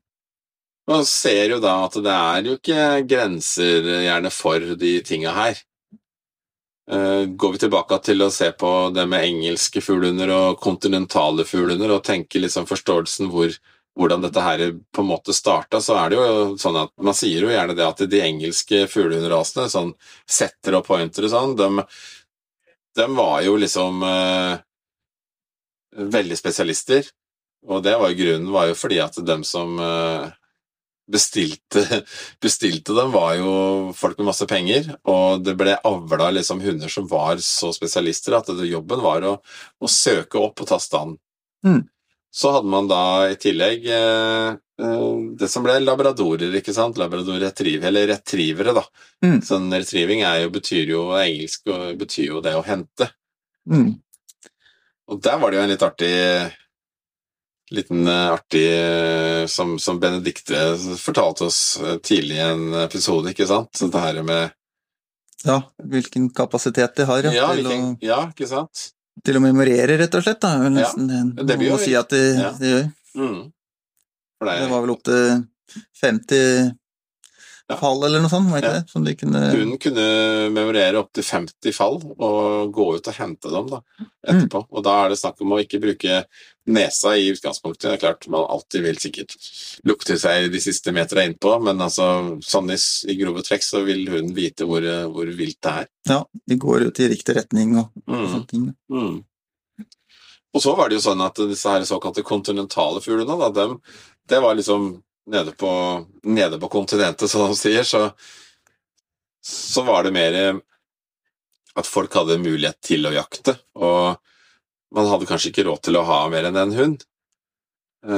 Man 0.89 1.06
ser 1.06 1.54
jo 1.54 1.62
da 1.62 1.78
at 1.86 1.95
det 2.01 2.17
er 2.17 2.49
jo 2.49 2.58
ikke 2.58 2.89
grenser 3.10 3.88
gjerne 4.08 4.34
for 4.34 4.75
de 4.82 4.97
tinga 5.06 5.38
her. 5.38 5.62
Eh, 6.91 7.26
Går 7.26 7.52
vi 7.52 7.58
tilbake 7.58 7.98
til 8.06 8.21
å 8.21 8.32
se 8.32 8.52
på 8.54 8.71
det 8.93 9.08
med 9.10 9.26
engelske 9.26 9.82
fuglehunder 9.82 10.30
og 10.34 10.60
kontinentale 10.62 11.45
fuglehunder, 11.48 11.95
og 11.95 12.04
tenke 12.06 12.41
liksom 12.41 12.67
forståelsen 12.69 13.32
hvor, 13.34 13.56
hvordan 13.98 14.21
dette 14.26 14.43
her 14.45 14.65
på 14.93 15.02
en 15.02 15.10
måte 15.10 15.34
starta, 15.34 15.82
så 15.82 15.98
er 15.98 16.13
det 16.13 16.19
jo 16.19 16.45
sånn 16.62 16.78
at 16.84 16.93
man 17.02 17.17
sier 17.17 17.48
jo 17.48 17.50
gjerne 17.54 17.78
det 17.78 17.88
at 17.88 18.06
de 18.12 18.21
engelske 18.21 18.86
fuglehundrasene, 18.91 19.65
sånn 19.71 19.95
setter 20.30 20.78
og 20.78 20.86
pointer 20.86 21.26
og 21.26 21.34
sånn, 21.34 21.58
de, 21.58 21.88
de 23.02 23.10
var 23.17 23.41
jo 23.48 23.58
liksom 23.65 24.06
eh, 24.06 24.56
veldig 26.17 26.38
spesialister. 26.38 27.10
Og 27.65 27.82
det 27.82 27.95
var 27.98 28.12
jo 28.12 28.19
grunnen 28.19 28.52
var 28.54 28.67
jo 28.69 28.76
fordi 28.78 29.00
at 29.02 29.17
dem 29.26 29.41
som 29.48 29.80
eh, 29.82 30.28
bestilte, 31.12 32.04
bestilte 32.41 32.96
dem, 32.98 33.12
var 33.12 33.36
jo 33.39 33.52
folk 33.96 34.18
med 34.20 34.30
masse 34.32 34.48
penger, 34.50 34.94
og 35.10 35.44
det 35.46 35.56
ble 35.60 35.78
avla 35.86 36.32
liksom 36.34 36.63
hunder 36.63 36.91
som 36.91 37.08
var 37.10 37.41
så 37.44 37.72
spesialister 37.76 38.38
at 38.38 38.50
det, 38.54 38.70
jobben 38.72 39.04
var 39.04 39.28
å, 39.28 39.36
å 39.80 39.91
søke 39.91 40.41
opp 40.41 40.63
og 40.63 40.72
ta 40.72 40.80
stand. 40.82 41.20
Mm. 41.65 41.84
Så 42.36 42.52
hadde 42.52 42.68
man 42.68 42.89
da 42.91 43.02
i 43.32 43.38
tillegg 43.39 43.86
eh, 43.88 44.50
eh, 44.84 45.04
det 45.39 45.48
som 45.52 45.63
ble 45.63 45.78
labradorer, 45.80 46.58
ikke 46.60 46.76
sant? 46.76 46.98
Labrador 47.00 47.39
retriever, 47.39 47.88
eller 47.88 48.10
retrievere, 48.12 48.74
da. 48.76 48.84
Mm. 49.24 49.38
Sånn 49.46 49.70
retrieving 49.72 50.26
er 50.28 50.41
jo, 50.44 50.52
betyr 50.58 50.91
jo 50.91 51.06
engelsk 51.15 51.72
betyr 52.02 52.34
jo 52.34 52.44
det 52.44 52.58
å 52.58 52.65
hente. 52.65 53.08
Mm. 53.72 53.94
Og 55.06 55.22
der 55.24 55.39
var 55.39 55.52
det 55.52 55.58
jo 55.58 55.63
en 55.63 55.72
litt 55.72 55.86
artig 55.86 56.13
liten 57.71 58.08
eh, 58.08 58.32
artig 58.32 58.65
eh, 58.69 59.45
som, 59.47 59.80
som 59.80 59.99
Benedikte 59.99 60.75
fortalte 61.01 61.47
oss 61.49 61.80
eh, 61.82 61.97
tidlig 61.97 62.38
i 62.38 62.43
en 62.45 62.73
episode, 62.84 63.32
ikke 63.34 63.47
sant? 63.49 63.71
Så 63.78 63.89
det 63.93 64.04
her 64.04 64.21
med 64.25 64.54
Ja, 65.45 65.62
hvilken 65.84 66.30
kapasitet 66.34 66.95
de 66.97 67.08
har 67.10 67.25
ja, 67.25 67.34
ja, 67.34 67.49
til, 67.54 67.63
hvilken, 67.63 67.89
å, 67.95 68.06
ja, 68.06 68.21
ikke 68.30 68.49
sant? 68.49 68.89
til 69.25 69.39
å 69.39 69.41
memorere, 69.43 69.97
rett 69.97 70.15
og 70.17 70.23
slett. 70.25 70.41
Da. 70.43 70.56
er 70.60 70.67
Ja, 70.67 70.71
nesten 70.78 71.10
det 71.10 71.45
det 71.49 71.60
jo 71.63 71.75
må 71.75 71.82
si 71.82 71.93
at 71.97 72.10
de, 72.12 72.23
ja. 72.38 72.54
de 72.60 72.71
gjør. 72.71 72.88
Mm. 73.15 73.43
Det 74.45 74.56
Det 74.60 74.71
var 74.71 74.82
vel 74.84 74.95
opptil 74.97 75.45
50 76.01 76.41
Ja. 76.41 76.71
Fall 77.73 78.04
eller 78.06 78.21
noe 78.21 78.30
sånt, 78.30 78.51
Ja. 78.62 78.84
Som 78.88 79.04
de 79.04 79.15
kunne 79.17 79.39
Hun 79.51 79.78
kunne 79.82 80.49
memorere 80.54 80.99
opptil 81.01 81.23
50 81.25 81.73
fall 81.73 81.95
og 81.97 82.71
gå 82.75 82.86
ut 82.95 83.08
og 83.10 83.15
hente 83.17 83.49
dem 83.49 83.67
da, 83.71 83.80
etterpå. 84.28 84.62
Og 84.69 84.84
da 84.86 84.93
er 85.06 85.10
det 85.10 85.17
snakk 85.17 85.41
om 85.41 85.56
å 85.56 85.60
ikke 85.63 85.82
bruke 85.82 86.19
nesa 86.69 87.15
i 87.17 87.32
utgangspunktet. 87.34 87.82
Det 87.89 87.93
er 87.95 88.04
klart 88.06 88.28
man 88.30 88.45
alltid 88.49 88.86
vil 88.86 88.95
sikkert 89.01 89.34
lukte 89.84 90.17
seg 90.21 90.51
de 90.54 90.62
siste 90.62 90.93
meterne 90.93 91.25
innpå, 91.32 91.56
men 91.65 91.82
altså, 91.82 92.38
sånn 92.45 92.69
i, 92.73 92.78
i 93.10 93.17
grove 93.17 93.41
trekk 93.45 93.63
så 93.65 93.84
vil 93.86 94.06
hun 94.13 94.34
vite 94.38 94.65
hvor, 94.69 94.86
hvor 95.13 95.25
vilt 95.34 95.58
det 95.65 95.73
er. 95.82 95.88
Ja, 96.10 96.21
de 96.45 96.56
går 96.62 96.86
ut 96.91 96.99
i 97.01 97.10
riktig 97.10 97.36
retning 97.41 97.78
og, 97.82 97.89
og 98.06 98.13
Mm. 98.15 98.28
sånne 98.30 98.47
ting. 98.47 98.67
Mm. 98.93 99.23
Og 100.56 100.62
så 100.63 100.75
var 100.78 100.88
det 100.89 100.95
jo 101.01 101.04
sånn 101.10 101.19
at 101.25 101.36
disse 101.49 101.67
her 101.67 101.84
såkalte 101.84 102.23
kontinentale 102.23 103.01
fuglene, 103.04 103.36
da, 103.41 103.49
dem, 103.51 103.80
det 104.30 104.39
var 104.41 104.56
liksom 104.56 105.01
nede 105.31 105.51
på, 105.57 105.71
nede 106.23 106.59
på 106.61 106.69
kontinentet, 106.69 107.31
som 107.31 107.47
de 107.49 107.57
sier, 107.57 107.83
så, 107.83 108.09
så 109.45 109.83
var 109.88 110.05
det 110.05 110.13
mer 110.15 110.38
eh, 110.39 110.61
at 111.75 111.89
folk 111.89 112.13
hadde 112.15 112.39
mulighet 112.43 112.79
til 112.85 113.07
å 113.07 113.13
jakte, 113.15 113.57
og 113.75 114.15
man 114.95 115.09
hadde 115.11 115.27
kanskje 115.27 115.51
ikke 115.51 115.65
råd 115.67 115.83
til 115.88 115.99
å 115.99 116.05
ha 116.07 116.21
mer 116.31 116.47
enn 116.47 116.59
en 116.61 116.75
hund. 116.77 117.03
så 118.05 118.11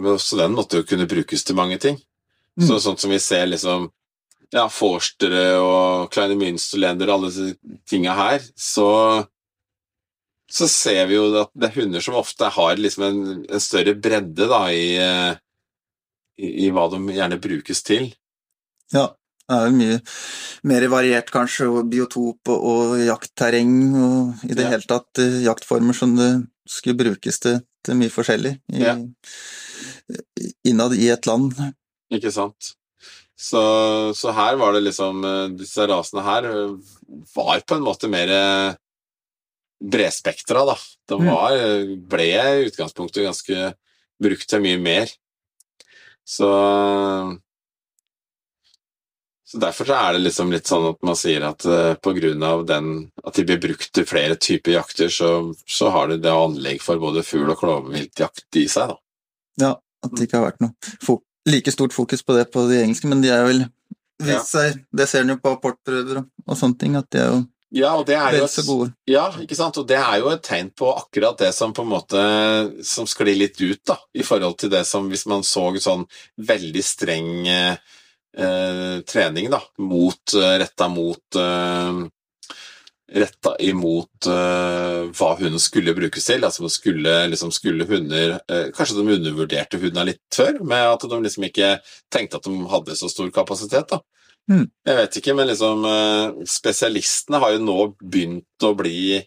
men 0.00 0.16
den 0.40 0.56
måtte 0.56 0.80
jo 0.80 0.86
kunne 0.88 1.06
brukes 1.06 1.44
til 1.44 1.54
mange 1.54 1.76
ting. 1.78 2.00
Mm. 2.58 2.66
Så 2.66 2.80
sånt 2.82 3.00
som 3.00 3.12
vi 3.12 3.20
ser 3.22 3.46
liksom 3.46 3.90
ja, 4.50 4.64
forstere 4.72 5.60
og 5.62 6.10
kleine 6.10 6.34
münsterlender 6.40 7.10
og 7.10 7.14
alle 7.14 7.30
disse 7.30 7.76
tinga 7.86 8.16
her, 8.18 8.42
så 8.56 8.88
så 10.50 10.66
ser 10.66 11.04
vi 11.06 11.14
jo 11.14 11.28
at 11.38 11.52
det 11.54 11.68
er 11.68 11.76
hunder 11.78 12.02
som 12.02 12.16
ofte 12.18 12.48
har 12.50 12.80
liksom 12.80 13.04
en, 13.06 13.20
en 13.46 13.62
større 13.62 13.94
bredde 13.94 14.48
da, 14.50 14.64
i, 14.74 14.96
eh, 14.98 15.38
i, 16.40 16.50
i 16.66 16.70
hva 16.74 16.88
de 16.92 17.00
gjerne 17.14 17.38
brukes 17.42 17.82
til. 17.86 18.08
Ja, 18.94 19.06
det 19.50 19.56
er 19.58 19.66
jo 19.68 19.76
mye 19.76 19.98
mer 20.70 20.84
variert 20.92 21.30
kanskje, 21.34 21.66
og 21.70 21.88
biotop 21.92 22.50
og, 22.54 22.64
og 22.72 23.00
jaktterreng 23.04 23.76
og 23.98 24.44
i 24.48 24.54
det 24.56 24.64
Ja. 24.66 24.72
hele 24.76 24.86
tatt 24.88 25.20
eh, 25.22 25.40
jaktformer 25.46 25.96
som 25.96 26.16
det 26.18 26.30
skulle 26.70 26.98
brukes 27.00 27.40
til, 27.42 27.60
til 27.86 27.98
mye 27.98 28.12
forskjellig 28.14 28.56
i, 28.72 28.82
Ja. 28.84 28.96
innad 30.66 30.94
i 30.98 31.08
et 31.12 31.26
land. 31.26 31.54
Ikke 32.14 32.32
sant? 32.34 32.74
Så, 33.40 33.60
så 34.18 34.34
her 34.36 34.58
var 34.60 34.74
det 34.76 34.82
liksom 34.84 35.22
eh, 35.24 35.46
Disse 35.56 35.86
rasene 35.88 36.22
her 36.26 36.44
eh, 36.50 36.74
var 37.34 37.62
på 37.64 37.78
en 37.78 37.86
måte 37.86 38.10
mer 38.12 38.28
bredspektra, 39.80 40.64
da. 40.68 40.74
De 41.08 41.16
Mm. 41.16 41.26
var, 41.26 41.54
ble 42.12 42.26
i 42.36 42.66
utgangspunktet 42.68 43.24
ganske 43.24 43.70
brukt 44.20 44.48
til 44.48 44.60
mye 44.60 44.76
mer. 44.78 45.08
Så 46.30 46.50
så 49.50 49.58
Derfor 49.58 49.84
så 49.84 49.94
er 49.98 50.12
det 50.14 50.20
liksom 50.22 50.52
litt 50.54 50.68
sånn 50.70 50.84
at 50.92 51.00
man 51.02 51.16
sier 51.18 51.42
at 51.42 51.64
uh, 51.66 52.12
grunn 52.14 52.44
av 52.46 52.60
at 52.70 53.34
de 53.34 53.44
blir 53.48 53.58
brukt 53.58 53.88
til 53.90 54.06
flere 54.06 54.36
typer 54.38 54.76
jakter, 54.76 55.10
så, 55.10 55.30
så 55.66 55.90
har 55.90 56.12
de 56.12 56.20
det 56.22 56.30
anlegg 56.30 56.78
for 56.84 57.02
både 57.02 57.24
fugl- 57.26 57.50
og 57.50 57.58
klovviltjakt 57.58 58.60
i 58.60 58.68
seg, 58.70 58.92
da. 58.92 59.00
Ja, 59.58 59.72
at 60.06 60.14
det 60.14 60.28
ikke 60.28 60.38
har 60.38 60.52
vært 60.52 60.62
noe 60.62 61.18
like 61.50 61.72
stort 61.74 61.96
fokus 61.96 62.22
på 62.22 62.36
det 62.36 62.46
på 62.54 62.62
de 62.70 62.78
engelske, 62.84 63.10
men 63.10 63.24
de 63.24 63.32
er 63.34 63.42
vel 63.48 63.64
ja. 64.22 64.38
seg 64.44 64.84
Det 64.92 65.08
ser 65.08 65.24
en 65.24 65.34
jo 65.34 65.40
på 65.40 65.54
apportprøver 65.56 66.22
og, 66.22 66.30
og 66.46 66.58
sånne 66.60 66.78
ting, 66.78 66.94
at 67.00 67.08
de 67.10 67.22
er 67.22 67.32
jo 67.32 67.42
Ja, 67.70 67.92
og 67.94 68.06
det 68.08 68.16
er 68.18 68.34
jo 68.34 68.44
et. 68.48 68.56
Ja? 69.06 69.28
Og 69.30 69.86
det 69.86 69.98
er 69.98 70.16
jo 70.18 70.30
et 70.32 70.42
tegn 70.42 70.72
på 70.74 70.90
akkurat 70.90 71.38
det 71.38 71.52
som 71.54 71.74
på 71.74 71.84
en 71.86 71.92
måte 71.92 72.22
som 72.86 73.06
sklir 73.06 73.38
litt 73.38 73.60
ut, 73.62 73.78
da, 73.86 73.96
i 74.18 74.26
forhold 74.26 74.58
til 74.58 74.72
det 74.72 74.82
som 74.88 75.06
hvis 75.10 75.26
man 75.30 75.46
så 75.46 75.68
sånn 75.78 76.02
veldig 76.50 76.82
streng 76.82 77.30
eh, 77.46 77.76
eh, 78.34 78.96
trening, 79.06 79.52
da, 79.54 79.62
mot, 79.78 80.34
eh, 80.34 80.56
retta 80.64 80.90
mot 80.90 81.38
eh, 81.38 82.08
Retta 83.10 83.56
imot 83.58 84.26
eh, 84.30 85.08
hva 85.18 85.30
hunden 85.40 85.58
skulle 85.58 85.96
brukes 85.96 86.28
til. 86.28 86.44
altså 86.46 86.68
Skulle, 86.70 87.14
liksom, 87.26 87.50
skulle 87.50 87.82
hunder 87.88 88.36
eh, 88.38 88.68
Kanskje 88.70 89.00
de 89.00 89.16
undervurderte 89.16 89.80
hundene 89.82 90.12
litt 90.12 90.22
før, 90.36 90.60
med 90.62 90.84
at 90.92 91.06
de 91.10 91.18
liksom 91.24 91.48
ikke 91.48 91.72
tenkte 92.14 92.38
at 92.38 92.46
de 92.46 92.68
hadde 92.70 92.94
så 92.94 93.10
stor 93.10 93.32
kapasitet. 93.34 93.90
da. 93.90 93.98
Mm. 94.50 94.64
Jeg 94.86 94.96
vet 94.98 95.18
ikke, 95.20 95.34
men 95.38 95.50
liksom 95.50 95.84
eh, 95.86 96.46
spesialistene 96.48 97.42
har 97.42 97.54
jo 97.54 97.60
nå 97.62 97.76
begynt 98.00 98.66
å 98.66 98.72
bli 98.78 99.20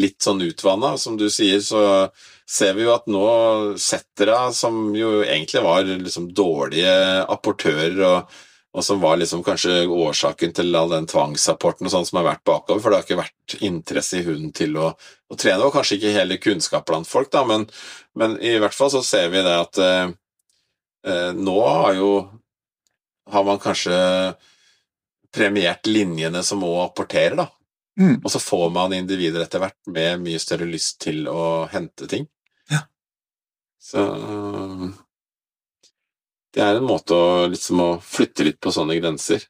litt 0.00 0.22
sånn 0.24 0.42
utvanna. 0.44 0.94
Som 0.98 1.18
du 1.20 1.28
sier, 1.30 1.60
så 1.60 1.82
ser 2.48 2.76
vi 2.76 2.86
jo 2.86 2.94
at 2.94 3.08
nå 3.10 3.26
settere, 3.80 4.38
som 4.56 4.94
jo 4.96 5.20
egentlig 5.24 5.64
var 5.64 5.84
liksom 5.90 6.30
dårlige 6.36 6.94
apportører, 7.32 8.00
og, 8.08 8.32
og 8.72 8.86
som 8.86 9.02
var 9.02 9.18
liksom 9.20 9.44
kanskje 9.44 9.82
årsaken 9.92 10.54
til 10.56 10.72
all 10.78 10.92
den 10.94 11.08
tvangsapporten 11.10 11.88
og 11.88 11.94
sånn 11.94 12.08
som 12.08 12.22
har 12.22 12.30
vært 12.30 12.46
bakover, 12.48 12.80
for 12.80 12.92
det 12.92 13.00
har 13.00 13.06
ikke 13.08 13.20
vært 13.20 13.58
interesse 13.60 14.20
i 14.20 14.26
hunden 14.26 14.52
til 14.56 14.78
å, 14.80 14.92
å 14.96 15.38
trene, 15.38 15.66
og 15.66 15.76
kanskje 15.76 16.00
ikke 16.00 16.16
hele 16.16 16.40
kunnskap 16.40 16.88
blant 16.88 17.08
folk, 17.08 17.32
da, 17.34 17.44
men, 17.48 17.68
men 18.16 18.38
i 18.40 18.56
hvert 18.62 18.76
fall 18.76 18.92
så 18.94 19.04
ser 19.04 19.28
vi 19.34 19.44
det 19.44 19.58
at 19.58 19.82
eh, 19.82 20.14
eh, 21.08 21.30
nå 21.36 21.58
har 21.68 22.00
jo 22.00 22.14
har 23.32 23.44
man 23.44 23.60
kanskje 23.62 23.96
premiert 25.32 25.88
linjene 25.88 26.42
som 26.44 26.60
må 26.60 26.74
apporterer, 26.82 27.36
da. 27.40 27.48
Mm. 28.00 28.18
Og 28.24 28.30
så 28.32 28.40
får 28.40 28.70
man 28.72 28.92
individer 28.96 29.44
etter 29.44 29.60
hvert 29.60 29.78
med 29.92 30.22
mye 30.24 30.40
større 30.40 30.68
lyst 30.68 31.00
til 31.04 31.26
å 31.28 31.64
hente 31.72 32.08
ting. 32.08 32.28
Ja. 32.72 32.84
Så 33.80 34.04
Det 36.52 36.60
er 36.60 36.76
en 36.76 36.88
måte 36.88 37.16
å 37.16 37.48
liksom 37.48 37.80
å 37.80 37.90
flytte 38.04 38.44
litt 38.44 38.60
på 38.60 38.72
sånne 38.72 38.98
grenser. 39.00 39.44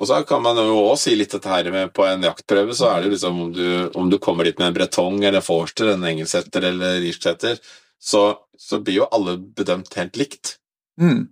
Og 0.00 0.08
så 0.08 0.22
kan 0.24 0.40
man 0.42 0.56
jo 0.56 0.78
også 0.80 1.10
si 1.10 1.16
litt 1.18 1.34
dette 1.34 1.50
her 1.50 1.68
med 1.70 1.92
på 1.94 2.06
en 2.08 2.24
jaktprøve, 2.24 2.72
så 2.74 2.88
er 2.88 3.00
det 3.00 3.10
jo 3.10 3.14
liksom 3.14 3.40
om 3.44 3.50
du, 3.52 3.66
om 4.00 4.08
du 4.10 4.16
kommer 4.18 4.48
dit 4.48 4.58
med 4.58 4.70
en 4.70 4.76
bretong 4.78 5.20
eller 5.20 5.44
forster, 5.44 5.92
en 5.92 6.06
engelsetter 6.08 6.64
eller 6.70 7.04
irsksetter, 7.04 7.60
så, 8.00 8.22
så 8.58 8.80
blir 8.80 9.02
jo 9.02 9.10
alle 9.12 9.36
bedømt 9.36 9.92
helt 10.00 10.16
likt. 10.16 10.54
Mm. 11.00 11.28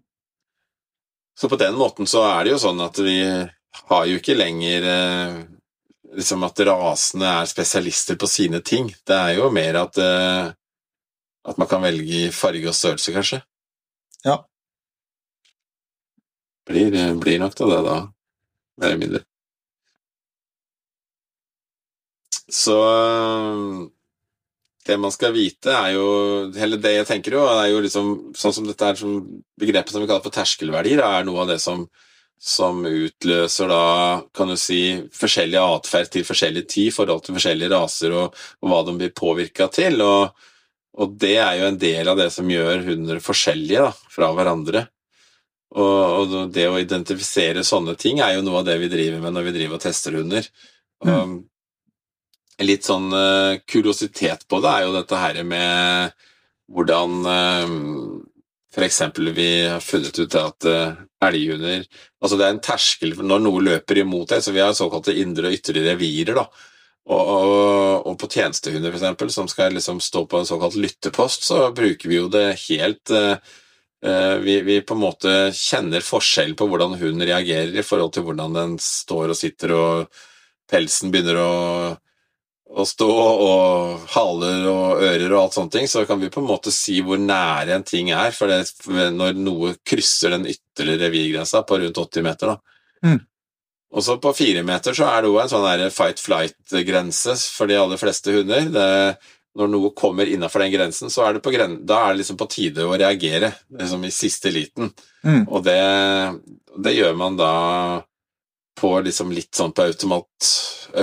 Så 1.38 1.48
på 1.48 1.57
den 1.61 1.77
måten 1.79 2.09
så 2.11 2.24
er 2.27 2.44
det 2.44 2.57
jo 2.57 2.62
sånn 2.62 2.81
at 2.83 2.98
vi 2.98 3.20
har 3.88 4.07
jo 4.11 4.18
ikke 4.18 4.35
lenger 4.35 4.87
eh, 4.90 5.37
liksom 6.18 6.42
at 6.48 6.62
rasene 6.66 7.35
er 7.42 7.51
spesialister 7.51 8.18
på 8.18 8.27
sine 8.27 8.59
ting. 8.64 8.90
Det 9.07 9.14
er 9.14 9.37
jo 9.38 9.53
mer 9.55 9.79
at 9.85 10.01
eh, 10.03 10.48
at 11.48 11.57
man 11.57 11.68
kan 11.68 11.83
velge 11.83 12.29
farge 12.35 12.68
og 12.68 12.77
størrelse, 12.77 13.12
kanskje. 13.14 13.40
Ja. 14.27 14.37
Blir, 16.68 16.92
blir 17.22 17.38
nok 17.40 17.55
til 17.57 17.70
det, 17.72 17.79
da. 17.87 17.98
Mer 18.79 18.90
eller 18.90 19.01
mindre. 19.01 19.22
Så 22.53 22.77
det 24.88 24.96
man 25.01 25.12
skal 25.14 25.35
vite, 25.37 25.70
er 25.70 25.94
jo 25.94 26.09
Eller 26.57 26.81
det 26.81 26.94
jeg 26.94 27.09
tenker 27.09 27.37
jo, 27.37 27.46
er 27.53 27.70
jo 27.70 27.81
liksom 27.85 28.12
sånn 28.37 28.55
som 28.57 28.68
dette 28.68 28.88
er 28.88 28.98
som 28.98 29.20
begrepet 29.61 29.94
som 29.94 30.03
vi 30.03 30.09
kaller 30.11 30.24
for 30.24 30.35
terskelverdier, 30.35 31.05
er 31.05 31.27
noe 31.29 31.44
av 31.44 31.53
det 31.53 31.61
som 31.62 31.87
som 32.38 32.85
utløser 32.87 33.68
da, 33.68 33.85
kan 34.35 34.53
du 34.53 34.57
si, 34.59 34.83
forskjellig 35.14 35.59
atferd 35.59 36.12
til 36.12 36.27
forskjellig 36.27 36.64
tid 36.70 36.92
i 36.92 36.94
forhold 36.94 37.24
til 37.27 37.35
forskjellige 37.35 37.72
raser 37.72 38.14
og, 38.14 38.37
og 38.62 38.70
hva 38.70 38.85
de 38.87 38.94
blir 39.01 39.11
påvirka 39.16 39.66
til. 39.74 39.98
Og, 40.05 40.46
og, 40.98 41.16
det 41.18 41.35
er 41.42 41.59
jo 41.59 41.66
en 41.72 41.81
del 41.83 42.12
av 42.12 42.20
det 42.20 42.31
som 42.35 42.51
gjør 42.51 42.87
hunder 42.87 43.18
forskjellige 43.24 43.88
da, 43.88 43.90
fra 44.14 44.31
hverandre. 44.37 44.87
Og, 45.74 45.83
og, 46.22 46.37
det 46.55 46.68
å 46.70 46.79
identifisere 46.81 47.66
sånne 47.66 47.98
ting 47.98 48.22
er 48.24 48.37
jo 48.37 48.46
noe 48.46 48.62
av 48.62 48.70
det 48.70 48.79
vi 48.85 48.92
driver 48.92 49.24
med 49.24 49.35
når 49.35 49.51
vi 49.51 49.57
driver 49.59 49.81
og 49.81 49.87
tester 49.88 50.16
hunder. 50.20 50.46
Mm. 51.05 51.40
En 52.59 52.66
litt 52.66 52.87
sånn 52.87 53.12
uh, 53.14 53.59
kuriositet 53.71 54.49
på 54.51 54.59
det 54.64 54.71
er 54.73 54.87
jo 54.87 54.94
dette 54.97 55.21
her 55.21 55.38
med 55.47 56.16
hvordan 56.75 57.21
uh, 57.23 57.77
for 58.75 58.87
eksempel 58.87 59.31
vi 59.37 59.51
har 59.66 59.85
funnet 59.85 60.18
ut 60.18 60.35
at 60.38 60.66
uh, 60.68 60.97
elghunder 61.25 61.85
Altså 62.18 62.38
det 62.38 62.49
er 62.49 62.57
en 62.57 62.64
terskel 62.64 63.14
når 63.23 63.44
noe 63.44 63.62
løper 63.62 64.03
imot 64.03 64.33
deg, 64.33 64.42
så 64.42 64.53
vi 64.55 64.62
har 64.62 64.75
såkalte 64.75 65.14
indre 65.23 65.53
og 65.53 65.55
ytre 65.55 65.85
revirer. 65.85 66.35
da. 66.35 66.44
Og, 67.09 67.29
og, 67.31 68.07
og 68.11 68.16
på 68.18 68.29
tjenestehunder, 68.35 68.90
for 68.90 68.99
eksempel, 68.99 69.31
som 69.31 69.47
skal 69.49 69.77
liksom 69.77 70.01
stå 70.03 70.25
på 70.27 70.40
en 70.40 70.49
såkalt 70.49 70.75
lyttepost, 70.83 71.47
så 71.47 71.61
bruker 71.73 72.11
vi 72.11 72.18
jo 72.18 72.27
det 72.33 72.49
helt 72.64 73.14
uh, 73.14 73.38
vi, 74.42 74.59
vi, 74.66 74.81
på 74.83 74.99
en 74.99 75.05
måte 75.05 75.37
kjenner 75.55 76.03
forskjell 76.05 76.57
på 76.59 76.66
hvordan 76.71 76.99
hunden 76.99 77.23
reagerer 77.23 77.79
i 77.79 77.87
forhold 77.87 78.12
til 78.14 78.27
hvordan 78.27 78.59
den 78.59 78.77
står 78.83 79.31
og 79.31 79.38
sitter 79.38 79.75
og 79.79 80.21
pelsen 80.71 81.14
begynner 81.14 81.38
å 81.38 81.55
å 82.68 82.85
stå 82.85 83.09
og 83.09 84.11
haler 84.12 84.66
og 84.68 85.02
ører 85.02 85.33
og 85.33 85.38
alt 85.40 85.57
sånne 85.57 85.72
ting, 85.72 85.88
så 85.88 86.04
kan 86.09 86.20
vi 86.20 86.28
på 86.33 86.42
en 86.42 86.50
måte 86.50 86.72
si 86.74 86.98
hvor 87.04 87.20
nære 87.20 87.78
en 87.78 87.87
ting 87.87 88.11
er, 88.12 88.35
for 88.37 88.50
det, 88.52 88.61
når 89.16 89.40
noe 89.40 89.72
krysser 89.87 90.37
den 90.37 90.44
ytre 90.52 90.98
revirgrensa 91.00 91.64
på 91.66 91.81
rundt 91.81 92.02
80 92.04 92.26
meter. 92.26 92.52
da. 92.52 93.09
Mm. 93.09 93.18
Og 93.96 94.04
så 94.04 94.18
på 94.20 94.35
fire 94.37 94.62
meter 94.68 94.96
så 94.96 95.09
er 95.09 95.24
det 95.24 95.31
jo 95.31 95.38
en 95.40 95.48
sånn 95.48 95.88
fight-flight-grense 95.96 97.38
for 97.57 97.70
de 97.70 97.78
aller 97.81 98.00
fleste 98.00 98.35
hunder. 98.35 98.68
Det, 98.74 98.88
når 99.59 99.70
noe 99.72 99.94
kommer 99.96 100.28
innafor 100.28 100.62
den 100.62 100.74
grensen, 100.74 101.11
så 101.11 101.24
er 101.24 101.37
det, 101.37 101.42
på 101.44 101.52
gren 101.54 101.81
da 101.88 102.02
er 102.04 102.12
det 102.12 102.20
liksom 102.20 102.38
på 102.38 102.50
tide 102.52 102.85
å 102.85 102.94
reagere, 102.94 103.50
liksom 103.81 104.04
i 104.04 104.12
siste 104.14 104.52
liten. 104.54 104.92
Mm. 105.24 105.46
Og 105.48 105.64
det, 105.66 105.81
det, 106.76 106.94
gjør 106.98 107.16
man 107.18 107.40
da 107.40 107.52
på 108.78 108.92
liksom 109.02 109.33
litt 109.35 109.57
sånn 109.57 109.72
på 109.74 109.88
automat, 109.88 110.52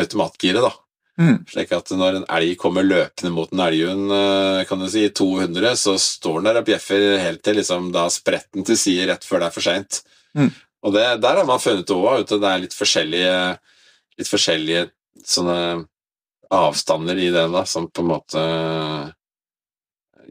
automatgiret, 0.04 0.62
da. 0.64 0.72
Mm. 1.16 1.46
Slik 1.48 1.72
at 1.72 1.92
når 1.96 2.20
en 2.20 2.28
elg 2.38 2.58
kommer 2.60 2.84
løpende 2.84 3.32
mot 3.32 3.52
en 3.54 3.64
elghund, 3.64 4.12
kan 4.68 4.82
du 4.82 4.88
si, 4.92 5.06
200, 5.16 5.76
så 5.80 5.96
står 6.02 6.42
den 6.42 6.50
der 6.50 6.60
og 6.60 6.68
bjeffer 6.68 7.06
helt 7.22 7.44
til 7.46 7.60
liksom 7.62 7.88
da 7.96 8.10
spretten 8.12 8.68
til 8.68 8.80
side 8.80 9.08
rett 9.12 9.28
før 9.28 9.44
det 9.44 9.48
er 9.48 9.56
for 9.56 9.68
seint. 9.68 10.02
Mm. 10.36 10.52
Og 10.86 10.94
det, 10.94 11.06
der 11.24 11.40
har 11.40 11.48
man 11.48 11.62
funnet 11.64 11.94
òg 11.96 12.26
at 12.26 12.34
det 12.36 12.50
er 12.50 12.64
litt 12.66 12.76
forskjellige, 12.76 13.38
litt 14.20 14.30
forskjellige 14.30 14.90
sånne 15.26 15.60
avstander 16.54 17.18
i 17.18 17.32
den 17.34 17.56
da, 17.56 17.64
som 17.66 17.88
på 17.90 18.04
en 18.04 18.12
måte 18.12 18.44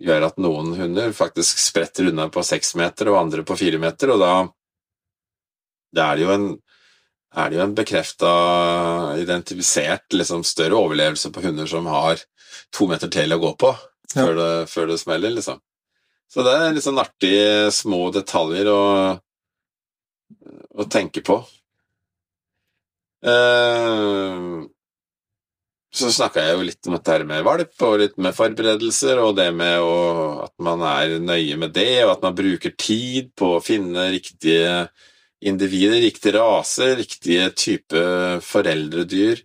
gjør 0.05 0.29
at 0.29 0.39
noen 0.43 0.75
hunder 0.77 1.15
faktisk 1.17 1.59
spretter 1.63 2.11
unna 2.11 2.29
på 2.33 2.43
seks 2.45 2.75
meter, 2.79 3.11
og 3.11 3.23
andre 3.25 3.45
på 3.47 3.57
fire 3.59 3.81
meter, 3.83 4.13
og 4.15 4.21
da 4.23 4.35
det 5.95 6.03
er 6.03 6.23
jo 6.25 6.31
en 6.35 6.47
er 7.35 7.51
det 7.51 7.59
jo 7.59 7.65
en 7.65 7.75
bekrefta, 7.75 8.31
identifisert, 9.19 10.07
liksom 10.15 10.45
større 10.47 10.79
overlevelse 10.79 11.33
på 11.35 11.43
hunder 11.45 11.67
som 11.71 11.87
har 11.91 12.23
to 12.75 12.87
meter 12.91 13.11
til 13.13 13.35
å 13.35 13.41
gå 13.43 13.55
på 13.59 13.75
Ja. 14.15 14.23
før, 14.23 14.35
det, 14.39 14.51
før 14.71 14.87
det 14.93 14.99
smeller, 15.01 15.35
liksom. 15.35 15.59
Så 16.31 16.43
det 16.47 16.53
er 16.55 16.79
sånn 16.83 17.01
artige, 17.03 17.71
små 17.75 18.09
detaljer 18.15 18.71
å, 18.71 18.85
å 20.75 20.87
tenke 20.91 21.23
på. 21.27 21.41
Uh, 23.25 24.67
så 25.95 26.11
snakka 26.11 26.43
jeg 26.43 26.57
jo 26.57 26.67
litt 26.67 26.89
om 26.89 26.97
dette 26.97 27.15
her 27.15 27.25
med 27.27 27.45
valp, 27.47 27.75
og 27.87 28.01
litt 28.03 28.17
med 28.19 28.35
forberedelser, 28.35 29.21
og 29.23 29.37
det 29.39 29.49
med 29.55 29.83
å, 29.83 29.95
at 30.45 30.55
man 30.63 30.83
er 30.87 31.17
nøye 31.23 31.59
med 31.61 31.75
det, 31.77 32.05
og 32.05 32.17
at 32.17 32.25
man 32.27 32.39
bruker 32.39 32.75
tid 32.79 33.31
på 33.39 33.57
å 33.57 33.63
finne 33.63 34.09
riktige 34.15 34.89
individer, 35.45 36.01
riktig 36.03 36.35
raser, 36.37 36.97
riktige 37.01 37.51
type 37.59 38.05
foreldredyr. 38.45 39.43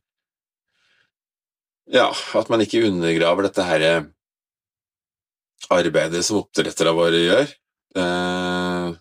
Ja, 1.89 2.07
at 2.37 2.49
man 2.53 2.61
ikke 2.63 2.85
undergraver 2.87 3.47
dette 3.47 3.65
her 3.65 3.85
arbeidet 5.73 6.23
som 6.25 6.43
oppdrettere 6.43 6.93
våre 6.95 7.21
gjør. 7.23 7.53
Eh, 7.99 8.91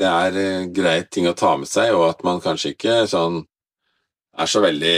det 0.00 0.10
er 0.10 0.70
greit 0.74 1.10
ting 1.14 1.28
å 1.30 1.36
ta 1.38 1.54
med 1.60 1.70
seg, 1.70 1.92
og 1.94 2.08
at 2.08 2.24
man 2.26 2.42
kanskje 2.44 2.74
ikke 2.74 3.04
sånn 3.10 3.44
er 4.34 4.50
så 4.50 4.64
veldig 4.64 4.96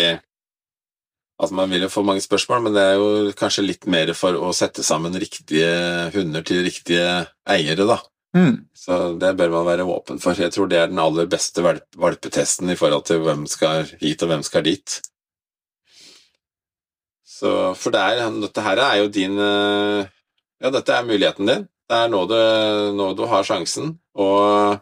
Altså, 1.36 1.52
man 1.52 1.68
vil 1.68 1.82
jo 1.84 1.90
få 1.92 2.00
mange 2.00 2.22
spørsmål, 2.24 2.62
men 2.64 2.72
det 2.72 2.80
er 2.80 2.94
jo 2.96 3.32
kanskje 3.36 3.66
litt 3.66 3.82
mer 3.92 4.08
for 4.16 4.38
å 4.40 4.54
sette 4.56 4.80
sammen 4.80 5.12
riktige 5.20 5.66
hunder 6.14 6.40
til 6.48 6.62
riktige 6.64 7.26
eiere, 7.44 7.84
da. 7.84 7.98
Mm. 8.36 8.56
Så 8.76 8.96
det 9.20 9.32
bør 9.38 9.52
man 9.54 9.68
være 9.68 9.86
åpen 9.88 10.18
for. 10.20 10.36
Jeg 10.36 10.52
tror 10.52 10.68
det 10.68 10.80
er 10.80 10.90
den 10.90 11.00
aller 11.00 11.28
beste 11.30 11.64
valp 11.64 11.86
valpetesten 11.96 12.70
i 12.72 12.76
forhold 12.76 13.06
til 13.08 13.22
hvem 13.24 13.46
skal 13.48 13.86
hit 14.02 14.24
og 14.24 14.32
hvem 14.32 14.44
skal 14.44 14.66
dit. 14.66 14.98
Så 17.36 17.52
for 17.76 17.94
det 17.94 18.02
er, 18.02 18.36
dette 18.42 18.64
her 18.64 18.82
er 18.82 19.00
jo 19.02 19.08
din 19.12 19.40
eh, 19.40 20.12
Ja, 20.62 20.70
dette 20.72 20.92
er 20.92 21.08
muligheten 21.08 21.48
din. 21.48 21.66
Det 21.86 21.96
er 21.96 22.08
nå 22.08 22.22
du, 22.28 22.36
nå 22.96 23.10
du 23.16 23.26
har 23.28 23.44
sjansen. 23.44 23.90
Og, 24.16 24.78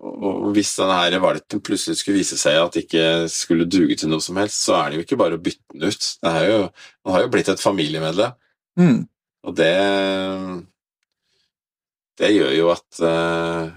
og 0.00 0.46
hvis 0.56 0.72
denne 0.78 0.96
her 0.96 1.18
valpen 1.20 1.60
plutselig 1.64 2.00
skulle 2.00 2.22
vise 2.22 2.38
seg 2.40 2.56
at 2.56 2.72
det 2.74 2.86
ikke 2.86 3.28
skulle 3.32 3.68
duge 3.68 3.98
til 4.00 4.08
noe 4.12 4.24
som 4.24 4.40
helst, 4.40 4.62
så 4.64 4.78
er 4.78 4.88
det 4.88 4.98
jo 4.98 5.04
ikke 5.04 5.20
bare 5.20 5.36
å 5.36 5.44
bytte 5.44 5.76
den 5.76 5.92
ut. 5.92 6.08
Det 6.24 6.32
er 6.40 6.48
jo, 6.48 6.58
den 7.04 7.14
har 7.14 7.24
jo 7.24 7.30
blitt 7.36 7.52
et 7.52 7.62
familiemedlem. 7.64 8.32
Mm. 8.80 8.98
Og 9.44 9.56
det 9.60 9.74
Det 12.18 12.32
gjør 12.34 12.54
jo 12.56 12.70
at 12.72 13.00
uh, 13.04 13.68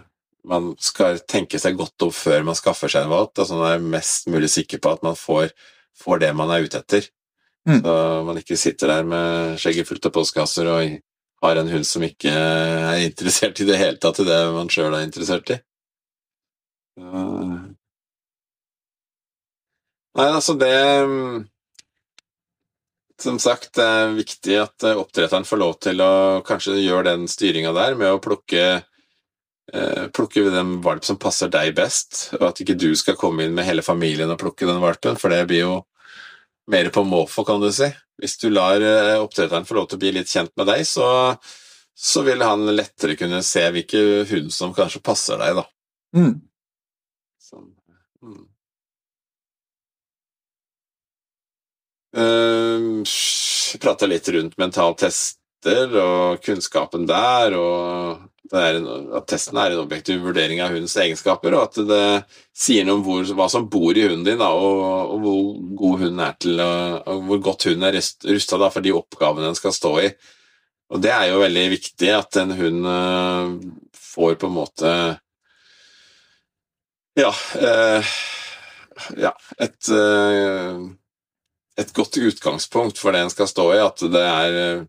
man 0.50 0.72
skal 0.82 1.22
tenke 1.30 1.60
seg 1.62 1.78
godt 1.78 2.08
om 2.08 2.14
før 2.16 2.46
man 2.48 2.58
skaffer 2.58 2.92
seg 2.92 3.06
en 3.06 3.14
valp, 3.14 3.38
så 3.38 3.58
man 3.58 3.76
er 3.76 3.90
mest 3.98 4.30
mulig 4.32 4.50
sikker 4.50 4.82
på 4.82 4.96
at 4.96 5.04
man 5.06 5.18
får, 5.18 5.52
får 6.02 6.24
det 6.24 6.32
man 6.38 6.54
er 6.54 6.66
ute 6.66 6.82
etter. 6.82 7.10
Mm. 7.70 7.84
Så 7.84 7.96
man 8.26 8.40
ikke 8.42 8.58
sitter 8.58 8.90
der 8.90 9.06
med 9.06 9.60
skjegget 9.62 9.90
fullt 9.90 10.08
av 10.10 10.16
postkasser 10.16 10.70
og 10.72 10.96
har 11.42 11.58
en 11.58 11.70
hund 11.70 11.86
som 11.86 12.06
ikke 12.06 12.32
er 12.32 13.04
interessert 13.06 13.62
i 13.62 13.68
det 13.70 13.78
hele 13.78 14.02
tatt 14.02 14.22
i 14.22 14.26
det 14.26 14.40
man 14.56 14.70
sjøl 14.74 14.94
er 14.94 15.06
interessert 15.06 15.54
i. 15.54 15.58
Nei, 20.18 20.28
altså 20.28 20.58
det 20.60 20.74
Som 23.22 23.38
sagt, 23.40 23.76
det 23.78 23.86
er 23.86 24.16
viktig 24.18 24.56
at 24.58 24.86
eh, 24.88 24.98
oppdretteren 24.98 25.46
får 25.46 25.60
lov 25.62 25.76
til 25.86 26.02
å 26.02 26.14
kanskje 26.46 26.80
gjøre 26.82 27.12
den 27.12 27.28
styringa 27.30 27.74
der 27.76 27.94
med 28.00 28.16
å 28.16 28.22
plukke 28.24 28.64
eh, 28.82 30.06
plukke 30.16 30.48
den 30.50 30.80
valp 30.82 31.06
som 31.06 31.20
passer 31.22 31.52
deg 31.54 31.76
best, 31.78 32.32
og 32.40 32.48
at 32.50 32.62
ikke 32.64 32.80
du 32.82 32.90
skal 32.98 33.20
komme 33.20 33.46
inn 33.46 33.54
med 33.58 33.68
hele 33.68 33.86
familien 33.86 34.32
og 34.34 34.40
plukke 34.42 34.70
den 34.70 34.82
valpen, 34.82 35.20
for 35.22 35.34
det 35.34 35.44
blir 35.52 35.68
jo 35.68 35.76
mer 36.72 36.90
på 36.94 37.04
måfå, 37.06 37.46
kan 37.46 37.62
du 37.62 37.70
si. 37.76 37.92
Hvis 38.22 38.40
du 38.42 38.50
lar 38.50 38.82
eh, 38.82 39.18
oppdretteren 39.22 39.68
få 39.70 39.78
lov 39.78 39.92
til 39.92 40.00
å 40.00 40.04
bli 40.04 40.16
litt 40.18 40.32
kjent 40.32 40.54
med 40.58 40.72
deg, 40.72 40.86
så, 40.88 41.08
så 41.94 42.26
vil 42.26 42.42
han 42.46 42.66
lettere 42.74 43.18
kunne 43.20 43.44
se 43.46 43.68
hvilke 43.74 44.26
hund 44.32 44.50
som 44.54 44.74
kanskje 44.78 45.04
passer 45.06 45.42
deg, 45.42 45.62
da. 45.62 45.68
Mm. 46.18 46.36
Så, 47.42 47.62
mm. 48.26 48.46
Uh, 52.12 53.04
Prata 53.82 54.08
litt 54.10 54.28
rundt 54.34 54.58
mentaltester 54.60 55.94
og 56.02 56.42
kunnskapen 56.44 57.06
der, 57.08 57.56
og 57.56 58.28
en, 58.52 58.88
at 59.16 59.30
testen 59.32 59.60
er 59.62 59.72
en 59.72 59.84
objektiv 59.86 60.20
vurdering 60.26 60.60
av 60.60 60.74
hundens 60.74 60.98
egenskaper, 61.00 61.56
og 61.56 61.70
at 61.70 61.80
det 61.88 62.04
sier 62.52 62.84
noe 62.84 63.00
om 63.00 63.06
hvor, 63.06 63.24
hva 63.38 63.48
som 63.52 63.70
bor 63.72 63.96
i 63.96 64.04
hunden 64.04 64.26
din, 64.28 64.42
da, 64.42 64.50
og, 64.52 65.16
og 65.16 65.24
hvor 65.24 65.40
god 65.80 66.04
hunden 66.04 66.24
er 66.26 66.36
til, 66.42 66.60
og 66.60 67.26
hvor 67.30 67.42
godt 67.48 67.70
hunden 67.70 67.88
er 67.88 68.00
rusta 68.02 68.60
for 68.68 68.84
de 68.84 68.96
oppgavene 68.98 69.48
den 69.48 69.60
skal 69.60 69.76
stå 69.76 69.94
i. 70.04 70.12
Og 70.92 71.00
det 71.00 71.12
er 71.16 71.30
jo 71.32 71.40
veldig 71.40 71.68
viktig 71.72 72.10
at 72.12 72.38
en 72.42 72.52
hund 72.58 72.88
eh, 72.92 73.52
får 73.96 74.36
på 74.42 74.50
en 74.50 74.58
måte 74.58 74.96
Ja, 77.20 77.32
eh, 77.60 78.12
ja 79.20 79.32
et 79.60 79.92
eh, 79.96 80.82
et 81.82 81.94
godt 81.96 82.18
utgangspunkt 82.18 83.00
for 83.02 83.14
det 83.14 83.24
en 83.26 83.34
skal 83.34 83.50
stå 83.50 83.68
i, 83.76 83.82
at 83.84 84.06
det 84.14 84.24
er 84.28 84.58
eh, 84.62 84.88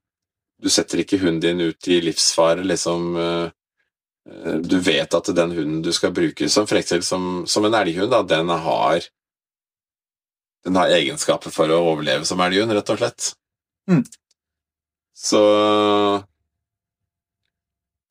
Du 0.62 0.70
setter 0.70 1.02
ikke 1.02 1.18
hunden 1.18 1.40
din 1.42 1.60
ut 1.60 1.88
i 1.90 2.00
livsfare, 2.00 2.62
liksom 2.62 3.16
eh, 3.18 3.50
eh, 4.30 4.58
Du 4.62 4.78
vet 4.78 5.14
at 5.14 5.32
den 5.34 5.54
hunden 5.56 5.82
du 5.82 5.92
skal 5.92 6.14
bruke 6.14 6.48
som 6.48 6.68
eksempel 6.68 7.02
som, 7.02 7.46
som 7.46 7.64
en 7.66 7.74
elghund, 7.74 8.10
da, 8.12 8.22
den 8.22 8.48
har 8.48 9.08
Den 10.64 10.76
har 10.78 10.94
egenskaper 10.94 11.50
for 11.50 11.70
å 11.70 11.82
overleve 11.92 12.24
som 12.24 12.40
elghund, 12.40 12.72
rett 12.72 12.90
og 12.94 13.00
slett. 13.00 13.32
Mm. 13.90 14.04
Så 15.18 15.40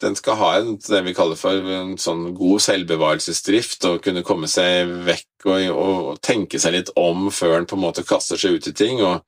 den 0.01 0.17
skal 0.17 0.37
ha 0.39 0.51
en, 0.59 0.75
det 0.81 1.01
vi 1.05 1.13
kaller 1.17 1.39
for 1.39 1.71
en 1.77 1.95
sånn 2.01 2.31
god 2.37 2.63
selvbevarelsesdrift, 2.65 3.85
og 3.89 4.03
kunne 4.05 4.25
komme 4.27 4.49
seg 4.51 4.91
vekk 5.07 5.47
og, 5.47 5.65
og 5.71 6.21
tenke 6.25 6.61
seg 6.61 6.75
litt 6.77 6.93
om 6.99 7.29
før 7.33 7.59
den 7.59 7.67
på 7.69 7.77
en 7.77 7.83
måte 7.85 8.05
kaster 8.07 8.39
seg 8.41 8.57
ut 8.57 8.69
i 8.71 8.75
ting. 8.77 9.01
Og, 9.05 9.21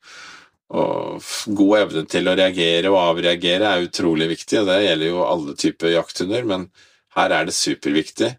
og 0.74 1.26
god 1.58 1.76
evne 1.84 2.06
til 2.10 2.30
å 2.30 2.38
reagere 2.38 2.92
og 2.92 3.02
avreagere 3.02 3.70
er 3.70 3.88
utrolig 3.88 4.32
viktig, 4.34 4.62
og 4.62 4.72
det 4.72 4.80
gjelder 4.86 5.12
jo 5.12 5.28
alle 5.28 5.58
typer 5.60 5.94
jakthunder, 5.94 6.48
men 6.50 6.70
her 7.18 7.36
er 7.38 7.50
det 7.50 7.58
superviktig. 7.58 8.32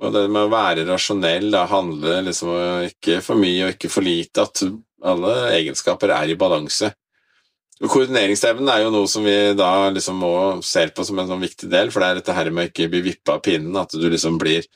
Og 0.00 0.14
det 0.14 0.24
med 0.32 0.46
å 0.46 0.52
være 0.52 0.86
rasjonell, 0.88 1.50
da 1.52 1.66
handle 1.68 2.22
liksom 2.24 2.54
ikke 2.88 3.18
for 3.24 3.40
mye 3.40 3.66
og 3.66 3.74
ikke 3.74 3.90
for 3.92 4.06
lite, 4.06 4.46
at 4.46 4.62
alle 5.10 5.34
egenskaper 5.58 6.12
er 6.14 6.32
i 6.32 6.38
balanse. 6.40 6.94
Koordineringsevnen 7.80 8.68
er 8.68 8.82
jo 8.84 8.90
noe 8.92 9.08
som 9.08 9.24
vi 9.24 9.34
da 9.56 9.88
liksom 9.88 10.18
må 10.20 10.34
se 10.66 10.82
på 10.92 11.04
som 11.06 11.20
en 11.20 11.30
sånn 11.30 11.40
viktig 11.40 11.70
del, 11.72 11.88
for 11.92 12.04
det 12.04 12.10
er 12.10 12.18
dette 12.18 12.36
her 12.36 12.50
med 12.52 12.66
å 12.66 12.68
ikke 12.68 12.90
bli 12.92 13.00
vippa 13.06 13.38
av 13.38 13.44
pinnen, 13.46 13.78
at 13.80 13.94
du 13.96 14.04
liksom 14.04 14.36
blir 14.40 14.66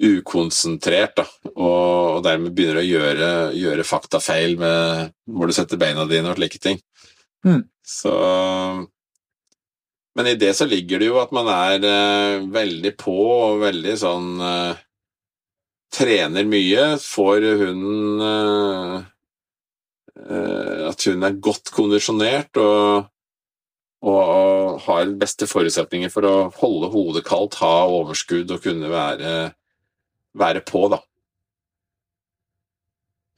ukonsentrert, 0.00 1.16
da, 1.16 1.24
og, 1.54 2.16
og 2.16 2.24
dermed 2.24 2.52
begynner 2.56 2.80
å 2.80 2.86
gjøre, 2.86 3.30
gjøre 3.56 3.86
faktafeil 3.88 4.56
med 4.60 5.12
hvor 5.28 5.48
du 5.48 5.56
setter 5.56 5.80
beina 5.80 6.04
dine 6.08 6.32
og 6.32 6.40
slike 6.40 6.60
ting. 6.60 6.80
Mm. 7.46 7.62
Så 7.86 8.12
Men 10.16 10.26
i 10.26 10.34
det 10.40 10.54
så 10.56 10.64
ligger 10.66 10.98
det 10.98 11.10
jo 11.10 11.20
at 11.20 11.32
man 11.36 11.48
er 11.52 11.84
eh, 11.84 12.46
veldig 12.50 12.92
på 12.98 13.14
og 13.30 13.60
veldig 13.60 13.96
sånn 14.00 14.30
eh, 14.40 14.82
Trener 15.96 16.48
mye, 16.48 16.86
får 17.00 17.44
hunden 17.60 18.24
eh, 18.26 19.04
At 20.16 21.04
hun 21.04 21.26
er 21.26 21.40
godt 21.44 21.70
kondisjonert 21.74 22.56
og, 22.62 23.10
og 24.06 24.80
har 24.86 25.12
beste 25.20 25.48
forutsetninger 25.50 26.12
for 26.12 26.28
å 26.28 26.36
holde 26.56 26.88
hodet 26.92 27.24
kaldt, 27.26 27.58
ha 27.60 27.84
overskudd 27.90 28.54
og 28.54 28.64
kunne 28.64 28.90
være, 28.92 29.34
være 30.36 30.64
på, 30.66 30.86
da. 30.94 31.02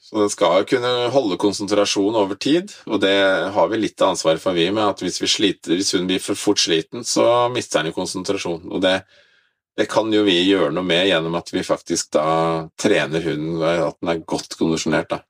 Så 0.09 0.17
den 0.23 0.31
skal 0.33 0.64
kunne 0.64 0.91
holde 1.12 1.37
konsentrasjon 1.37 2.17
over 2.17 2.38
tid, 2.41 2.71
og 2.88 3.03
det 3.03 3.17
har 3.53 3.67
vi 3.69 3.81
litt 3.83 4.01
av 4.01 4.14
ansvaret 4.14 4.41
for, 4.41 4.57
vi, 4.57 4.71
med 4.73 4.87
at 4.87 5.03
hvis, 5.05 5.19
vi 5.21 5.29
sliter, 5.29 5.75
hvis 5.77 5.93
hun 5.99 6.07
blir 6.09 6.23
for 6.25 6.38
fort 6.38 6.62
sliten, 6.62 7.05
så 7.05 7.49
mister 7.53 7.83
den 7.83 7.91
jo 7.91 7.99
konsentrasjon. 7.99 8.71
Og 8.73 8.81
det, 8.81 8.95
det 9.77 9.85
kan 9.93 10.09
jo 10.14 10.23
vi 10.25 10.38
gjøre 10.47 10.71
noe 10.73 10.87
med 10.87 11.11
gjennom 11.11 11.37
at 11.37 11.53
vi 11.53 11.67
faktisk 11.67 12.14
da 12.17 12.29
trener 12.81 13.27
hunden, 13.27 13.61
at 13.61 13.99
den 14.01 14.14
er 14.14 14.25
godt 14.25 14.57
kondisjonert, 14.57 15.12
da. 15.12 15.21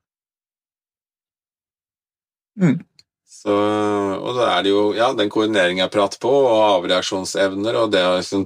Mm. 2.59 2.77
Så, 3.29 3.53
og 4.19 4.33
da 4.35 4.49
er 4.57 4.65
det 4.65 4.71
jo 4.73 4.81
ja, 4.97 5.11
den 5.15 5.29
koordineringen 5.31 5.83
jeg 5.85 5.93
prater 5.93 6.19
på, 6.19 6.31
og 6.49 6.63
avreaksjonsevner, 6.81 7.77
og 7.79 7.93
det, 7.93 8.01
å- 8.03 8.43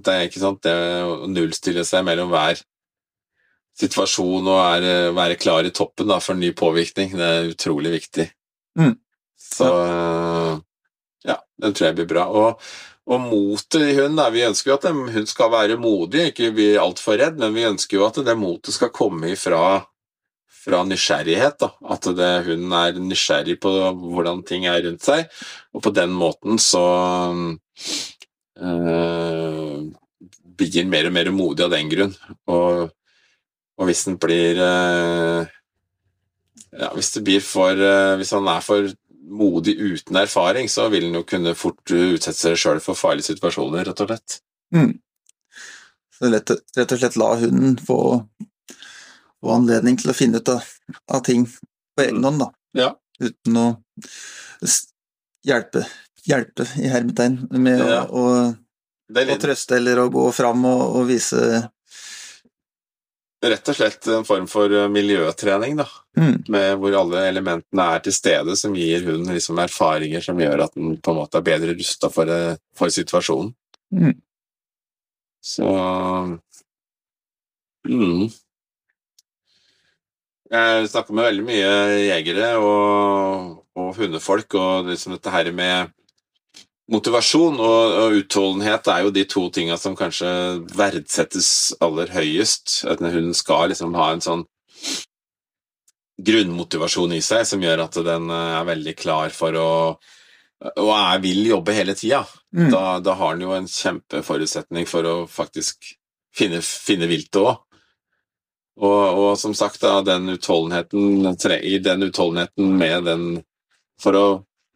det 0.61 0.75
å 1.07 1.15
nullstille 1.31 1.85
seg 1.87 2.05
mellom 2.05 2.29
hver 2.33 2.61
situasjon 3.79 4.45
og 4.45 4.59
er, 4.61 4.85
være 5.17 5.37
klar 5.41 5.65
i 5.65 5.73
toppen 5.73 6.11
da, 6.11 6.19
for 6.21 6.37
ny 6.37 6.51
påvirkning, 6.53 7.15
det 7.17 7.25
er 7.25 7.49
utrolig 7.55 7.95
viktig. 7.95 8.27
Mm. 8.77 8.93
Så 9.41 9.69
ja, 11.25 11.39
den 11.61 11.73
tror 11.73 11.87
jeg 11.89 11.97
blir 11.97 12.09
bra. 12.11 12.27
Og, 12.29 12.61
og 13.09 13.23
motet 13.23 13.81
i 13.81 13.95
hunden, 13.97 14.19
da, 14.19 14.27
vi 14.33 14.45
ønsker 14.45 14.71
jo 14.71 14.77
at 14.77 14.85
hun 14.93 15.25
skal 15.29 15.51
være 15.53 15.79
modig, 15.81 16.29
ikke 16.31 16.51
bli 16.55 16.69
altfor 16.77 17.17
redd, 17.21 17.41
men 17.41 17.55
vi 17.57 17.65
ønsker 17.71 17.97
jo 17.97 18.05
at 18.07 18.21
det 18.27 18.37
motet 18.39 18.75
skal 18.77 18.93
komme 18.93 19.33
ifra 19.33 19.81
fra 20.63 20.83
nysgjerrighet. 20.87 21.59
Da. 21.61 21.71
At 21.93 22.07
det, 22.17 22.31
hunden 22.47 22.75
er 22.77 22.99
nysgjerrig 23.01 23.57
på 23.63 23.73
hvordan 24.01 24.43
ting 24.47 24.67
er 24.69 24.81
rundt 24.85 25.05
seg, 25.05 25.27
og 25.73 25.83
på 25.85 25.93
den 25.95 26.13
måten 26.15 26.61
så 26.61 26.85
øh, 28.59 29.79
blir 30.57 30.77
han 30.79 30.93
mer 30.93 31.09
og 31.09 31.17
mer 31.17 31.31
modig 31.35 31.65
av 31.67 31.73
den 31.73 31.91
grunn. 31.91 32.15
Og, 32.47 32.89
og 33.77 33.89
hvis 33.89 34.05
den 34.07 34.19
blir 34.21 34.61
øh, 34.61 35.53
ja, 36.79 36.91
hvis, 36.95 37.13
for, 37.45 37.71
øh, 37.71 38.15
hvis 38.17 38.31
han 38.31 38.47
er 38.47 38.59
for 38.65 38.91
modig 39.33 39.77
uten 39.79 40.15
erfaring, 40.15 40.69
så 40.69 40.89
vil 40.89 41.07
han 41.07 41.15
jo 41.15 41.23
kunne 41.27 41.55
fort 41.55 41.91
utsette 41.91 42.39
seg 42.39 42.59
sjøl 42.59 42.81
for 42.83 42.97
farlige 42.97 43.33
situasjoner, 43.33 43.85
rett 43.87 44.03
og 44.03 44.11
slett. 44.11 44.39
Mm. 44.73 44.97
Så 46.13 46.31
rett 46.33 46.51
og 46.53 46.99
slett 46.99 47.17
la 47.19 47.29
hunden 47.41 47.77
få, 47.81 47.99
få 49.43 49.53
anledning 49.57 49.99
til 49.99 50.13
å 50.13 50.17
finne 50.17 50.41
ut 50.41 50.51
av, 50.53 50.65
av 51.13 51.23
ting 51.27 51.45
på 51.47 52.05
egen 52.07 52.23
hånd, 52.23 52.41
da. 52.41 52.49
Ja. 52.77 52.89
Uten 53.21 53.59
å 53.59 53.67
hjelpe, 55.45 55.85
hjelpe 56.25 56.67
i 56.81 56.89
hermetegn 56.91 57.43
med 57.51 57.83
Ja. 57.83 58.03
å, 58.09 58.25
å 59.13 59.23
å 59.35 59.39
trøste 59.41 59.77
eller 59.77 59.99
å 60.01 60.09
gå 60.09 60.25
fram 60.33 60.65
og, 60.65 60.83
og 60.97 61.07
vise 61.11 61.43
rett 63.43 63.69
og 63.69 63.75
slett 63.75 64.07
en 64.07 64.25
form 64.27 64.45
for 64.47 64.71
eh, 64.71 64.89
miljøtrening, 64.91 65.75
da. 65.81 65.87
mm, 66.17 66.35
Med 66.53 66.77
hvor 66.79 66.95
alle 67.01 67.25
elementene 67.27 67.87
er 67.95 68.03
til 68.05 68.15
stede, 68.15 68.55
som 68.59 68.75
gir 68.77 69.03
hunden 69.07 69.35
liksom 69.35 69.59
erfaringer 69.59 70.23
som 70.23 70.39
gjør 70.39 70.65
at 70.67 70.77
den 70.77 70.95
på 71.03 71.11
en 71.11 71.19
måte 71.19 71.39
er 71.41 71.47
bedre 71.47 71.75
rusta 71.75 72.09
for, 72.13 72.29
eh, 72.31 72.55
for 72.77 72.93
situasjonen. 72.93 73.51
Mm. 73.93 74.15
Så 75.43 75.67
mm. 77.89 78.29
Jeg 80.53 80.89
snakker 80.91 81.15
med 81.17 81.25
veldig 81.25 81.43
mye 81.47 81.69
jegere 82.05 82.49
og, 82.61 83.53
og 83.79 83.93
hundefolk, 83.97 84.53
og 84.59 84.91
liksom 84.91 85.15
dette 85.15 85.33
her 85.33 85.49
med 85.55 85.93
motivasjon 86.93 87.57
og, 87.57 87.95
og 88.03 88.17
utholdenhet 88.19 88.89
er 88.91 89.05
jo 89.05 89.13
de 89.15 89.23
to 89.29 89.47
tinga 89.55 89.79
som 89.81 89.95
kanskje 89.97 90.29
verdsettes 90.77 91.49
aller 91.81 92.11
høyest. 92.13 92.83
At 92.85 93.01
en 93.01 93.13
hund 93.15 93.33
skal 93.39 93.71
liksom 93.71 93.97
ha 93.97 94.11
en 94.13 94.23
sånn 94.25 94.45
grunnmotivasjon 96.23 97.15
i 97.17 97.23
seg 97.25 97.47
som 97.49 97.63
gjør 97.63 97.87
at 97.87 97.97
den 98.05 98.29
eh, 98.29 98.57
er 98.59 98.67
veldig 98.69 98.93
klar 98.99 99.33
for 99.33 99.57
å 99.57 99.69
og 100.63 100.89
er, 100.95 101.17
vil 101.19 101.41
jobbe 101.49 101.73
hele 101.75 101.91
tida. 101.97 102.21
mm, 102.55 102.69
Da, 102.71 102.83
da 103.03 103.17
har 103.19 103.35
den 103.35 103.43
jo 103.43 103.55
en 103.55 103.65
kjempeforutsetning 103.67 104.85
for 104.87 105.03
å 105.03 105.15
faktisk 105.27 105.89
finne, 106.31 106.61
finne 106.63 107.09
viltet 107.09 107.41
òg. 107.41 107.57
Og, 108.81 109.19
og 109.21 109.33
som 109.37 109.53
sagt, 109.53 109.81
da, 109.83 109.99
den 110.01 110.31
utholdenheten 110.33 111.27
tre- 111.37 111.61
i 111.61 111.77
den 111.83 112.07
utholdenheten 112.07 112.71
med 112.79 113.05
den 113.05 113.27
For 114.01 114.17
å 114.17 114.27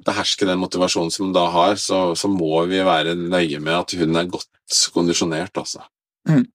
beherske 0.06 0.46
den 0.46 0.60
motivasjonen 0.62 1.10
som 1.12 1.26
den 1.26 1.34
da 1.36 1.48
har, 1.50 1.76
så, 1.82 2.14
så 2.16 2.30
må 2.30 2.62
vi 2.70 2.84
være 2.86 3.16
nøye 3.18 3.58
med 3.60 3.74
at 3.74 3.96
hun 3.98 4.16
er 4.16 4.30
godt 4.30 4.84
kondisjonert, 4.94 5.58
altså. 5.58 5.82
Mm. 6.30 6.46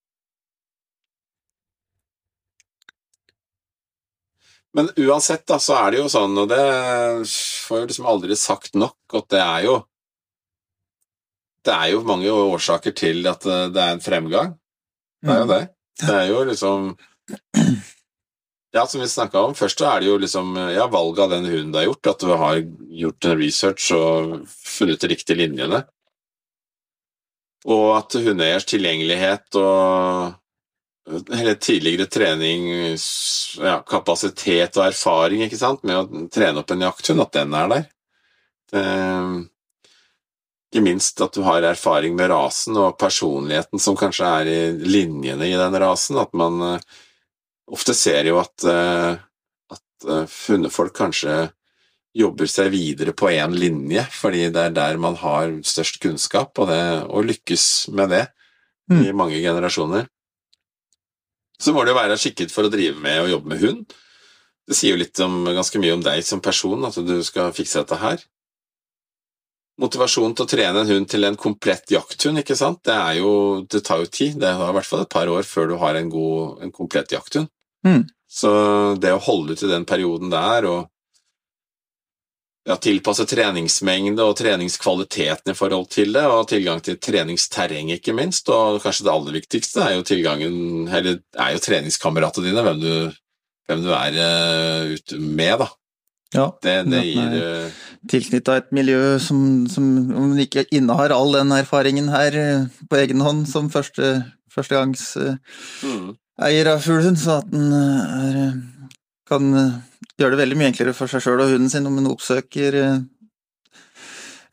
Men 4.72 4.88
uansett, 4.96 5.42
da, 5.50 5.58
så 5.60 5.76
er 5.82 5.92
det 5.92 6.00
jo 6.00 6.08
sånn, 6.12 6.38
og 6.38 6.48
det 6.48 6.62
får 7.66 7.82
jo 7.82 7.88
liksom 7.90 8.08
aldri 8.08 8.38
sagt 8.38 8.78
nok, 8.78 8.96
at 9.18 9.28
det 9.34 9.42
er 9.42 9.66
jo 9.68 9.80
Det 11.62 11.70
er 11.70 11.92
jo 11.92 12.00
mange 12.02 12.30
årsaker 12.30 12.90
til 12.90 13.26
at 13.30 13.44
eh, 13.46 13.68
det 13.70 13.82
er 13.82 13.92
en 13.94 14.00
fremgang. 14.02 14.54
Det 15.22 15.30
er 15.30 15.42
jo 15.44 15.50
det. 15.50 15.60
Det 16.00 16.14
er 16.16 16.24
jo 16.26 16.40
liksom 16.48 16.88
Ja, 18.72 18.86
som 18.86 19.02
vi 19.02 19.08
snakka 19.08 19.40
om, 19.44 19.54
først 19.54 19.82
så 19.82 19.88
er 19.90 20.00
det 20.00 20.06
jo 20.08 20.14
liksom 20.16 20.54
ja, 20.72 20.86
valget 20.88 21.26
av 21.26 21.32
den 21.34 21.44
hunden 21.44 21.74
du 21.74 21.76
har 21.76 21.90
gjort, 21.90 22.08
at 22.14 22.22
du 22.24 22.30
har 22.40 22.60
gjort 23.02 23.26
en 23.28 23.34
research 23.36 23.90
og 23.92 24.46
funnet 24.48 25.02
de 25.02 25.10
riktige 25.12 25.36
linjene. 25.42 25.82
Og 27.68 27.84
at 27.98 28.16
hundeeiers 28.16 28.64
tilgjengelighet 28.66 29.60
og 29.60 30.40
hele 31.36 31.54
tidligere 31.60 32.08
trening, 32.08 32.66
ja, 33.60 33.76
kapasitet 33.86 34.80
og 34.80 34.86
erfaring 34.86 35.44
ikke 35.44 35.60
sant, 35.60 35.84
med 35.84 35.98
å 35.98 36.26
trene 36.32 36.62
opp 36.62 36.72
en 36.72 36.86
jakthund, 36.86 37.22
at 37.26 37.36
den 37.36 37.56
er 37.58 37.72
der. 37.74 37.88
Det, 38.72 38.86
ikke 40.72 40.84
minst 40.86 41.20
at 41.20 41.34
du 41.36 41.42
har 41.44 41.64
erfaring 41.68 42.14
med 42.16 42.30
rasen 42.32 42.78
og 42.80 42.96
personligheten 42.96 43.82
som 43.82 43.96
kanskje 43.98 44.28
er 44.40 44.48
i 44.48 44.60
linjene 44.88 45.50
i 45.50 45.58
den 45.60 45.74
rasen. 45.82 46.16
At 46.22 46.32
man 46.32 46.62
eh, 46.64 46.86
ofte 47.70 47.94
ser 47.94 48.26
jo 48.30 48.38
at, 48.42 48.64
eh, 48.66 49.18
at 49.72 50.08
eh, 50.08 50.38
hundefolk 50.48 50.94
kanskje 50.96 51.36
jobber 52.16 52.48
seg 52.50 52.72
videre 52.74 53.14
på 53.16 53.30
én 53.32 53.54
linje, 53.56 54.04
fordi 54.12 54.48
det 54.52 54.66
er 54.66 54.74
der 54.76 54.98
man 55.00 55.14
har 55.22 55.54
størst 55.64 56.00
kunnskap, 56.02 56.58
og, 56.60 56.68
det, 56.68 56.82
og 57.08 57.24
lykkes 57.30 57.88
med 57.96 58.12
det 58.12 58.26
i 58.92 59.14
mange 59.16 59.38
generasjoner. 59.40 60.10
Så 61.62 61.72
må 61.72 61.84
det 61.84 61.94
jo 61.94 62.00
være 62.00 62.18
skikket 62.20 62.52
for 62.52 62.66
å 62.66 62.72
drive 62.72 62.98
med 63.00 63.22
og 63.22 63.30
jobbe 63.30 63.52
med 63.54 63.62
hund. 63.62 63.94
Det 64.68 64.76
sier 64.76 64.92
jo 64.92 65.00
litt 65.00 65.18
om, 65.24 65.44
ganske 65.46 65.80
mye 65.80 65.94
om 65.96 66.02
deg 66.04 66.20
som 66.26 66.42
person, 66.42 66.84
at 66.84 66.98
du 67.00 67.14
skal 67.24 67.54
fikse 67.56 67.80
dette 67.80 67.98
her. 68.02 68.20
Motivasjonen 69.80 70.34
til 70.36 70.44
å 70.44 70.50
trene 70.50 70.82
en 70.82 70.90
hund 70.90 71.08
til 71.08 71.24
en 71.24 71.38
komplett 71.40 71.90
jakthund, 71.94 72.42
ikke 72.42 72.56
sant, 72.58 72.82
det, 72.84 72.96
jo, 73.18 73.32
det 73.64 73.80
tar 73.86 74.02
jo 74.02 74.10
tid. 74.12 74.36
Det 74.42 74.50
er 74.50 74.60
i 74.60 74.74
hvert 74.76 74.88
fall 74.88 75.06
et 75.06 75.12
par 75.12 75.30
år 75.32 75.46
før 75.48 75.72
du 75.72 75.78
har 75.80 75.96
en, 75.96 76.10
god, 76.12 76.60
en 76.66 76.74
komplett 76.74 77.14
jakthund. 77.14 77.48
Mm. 77.86 78.04
Så 78.28 78.50
det 79.00 79.14
å 79.16 79.22
holde 79.22 79.56
ut 79.56 79.64
i 79.64 79.70
den 79.70 79.86
perioden 79.88 80.32
der, 80.32 80.68
og 80.68 80.92
ja, 82.68 82.76
tilpasse 82.78 83.26
treningsmengde 83.26 84.22
og 84.22 84.36
treningskvaliteten 84.38 85.50
i 85.52 85.58
forhold 85.58 85.88
til 85.90 86.14
det, 86.14 86.22
og 86.30 86.46
tilgang 86.50 86.82
til 86.84 87.00
treningsterreng, 87.02 87.90
ikke 87.96 88.14
minst. 88.16 88.48
Og 88.54 88.78
kanskje 88.84 89.08
det 89.08 89.14
aller 89.14 89.38
viktigste 89.40 89.82
er 89.82 89.96
jo 89.96 90.06
tilgangen 90.06 90.86
Eller 90.86 91.18
er 91.34 91.56
jo 91.56 91.64
treningskameratene 91.64 92.50
dine, 92.50 92.62
hvem 92.62 92.82
du, 92.82 92.92
hvem 93.68 93.82
du 93.82 93.90
er 93.96 94.18
uh, 94.20 94.92
ute 94.94 95.18
med, 95.18 95.64
da. 95.64 95.72
Ja, 96.32 96.46
Det, 96.64 96.74
det 96.88 97.02
gir 97.04 97.34
uh, 97.36 97.80
tilknytta 98.08 98.56
et 98.56 98.72
miljø 98.74 99.18
som, 99.20 99.66
som 99.68 99.84
om 100.16 100.32
den 100.32 100.44
ikke 100.46 100.64
innehar 100.72 101.12
all 101.14 101.34
den 101.36 101.52
erfaringen 101.54 102.08
her 102.12 102.36
eh, 102.38 102.64
på 102.88 102.98
egen 102.98 103.20
hånd 103.22 103.44
som 103.50 103.68
første, 103.70 104.14
førstegangs 104.52 105.04
eh, 105.20 105.36
mm, 105.84 106.08
eier 106.48 106.72
av 106.72 106.82
fuglen, 106.82 107.18
så 107.20 107.40
at 107.42 107.50
den 107.52 107.68
eh, 107.76 108.14
er, 108.16 108.38
eh, 108.46 108.96
kan 109.28 109.52
eh, 109.54 109.76
gjøre 110.18 110.34
det 110.34 110.42
veldig 110.42 110.58
mye 110.60 110.70
enklere 110.72 110.96
for 110.96 111.12
seg 111.12 111.24
sjøl 111.24 111.44
og 111.44 111.52
hunden 111.52 111.70
sin 111.72 111.86
om 111.88 112.00
hun 112.00 112.10
oppsøker 112.14 112.80
eh, 112.80 112.96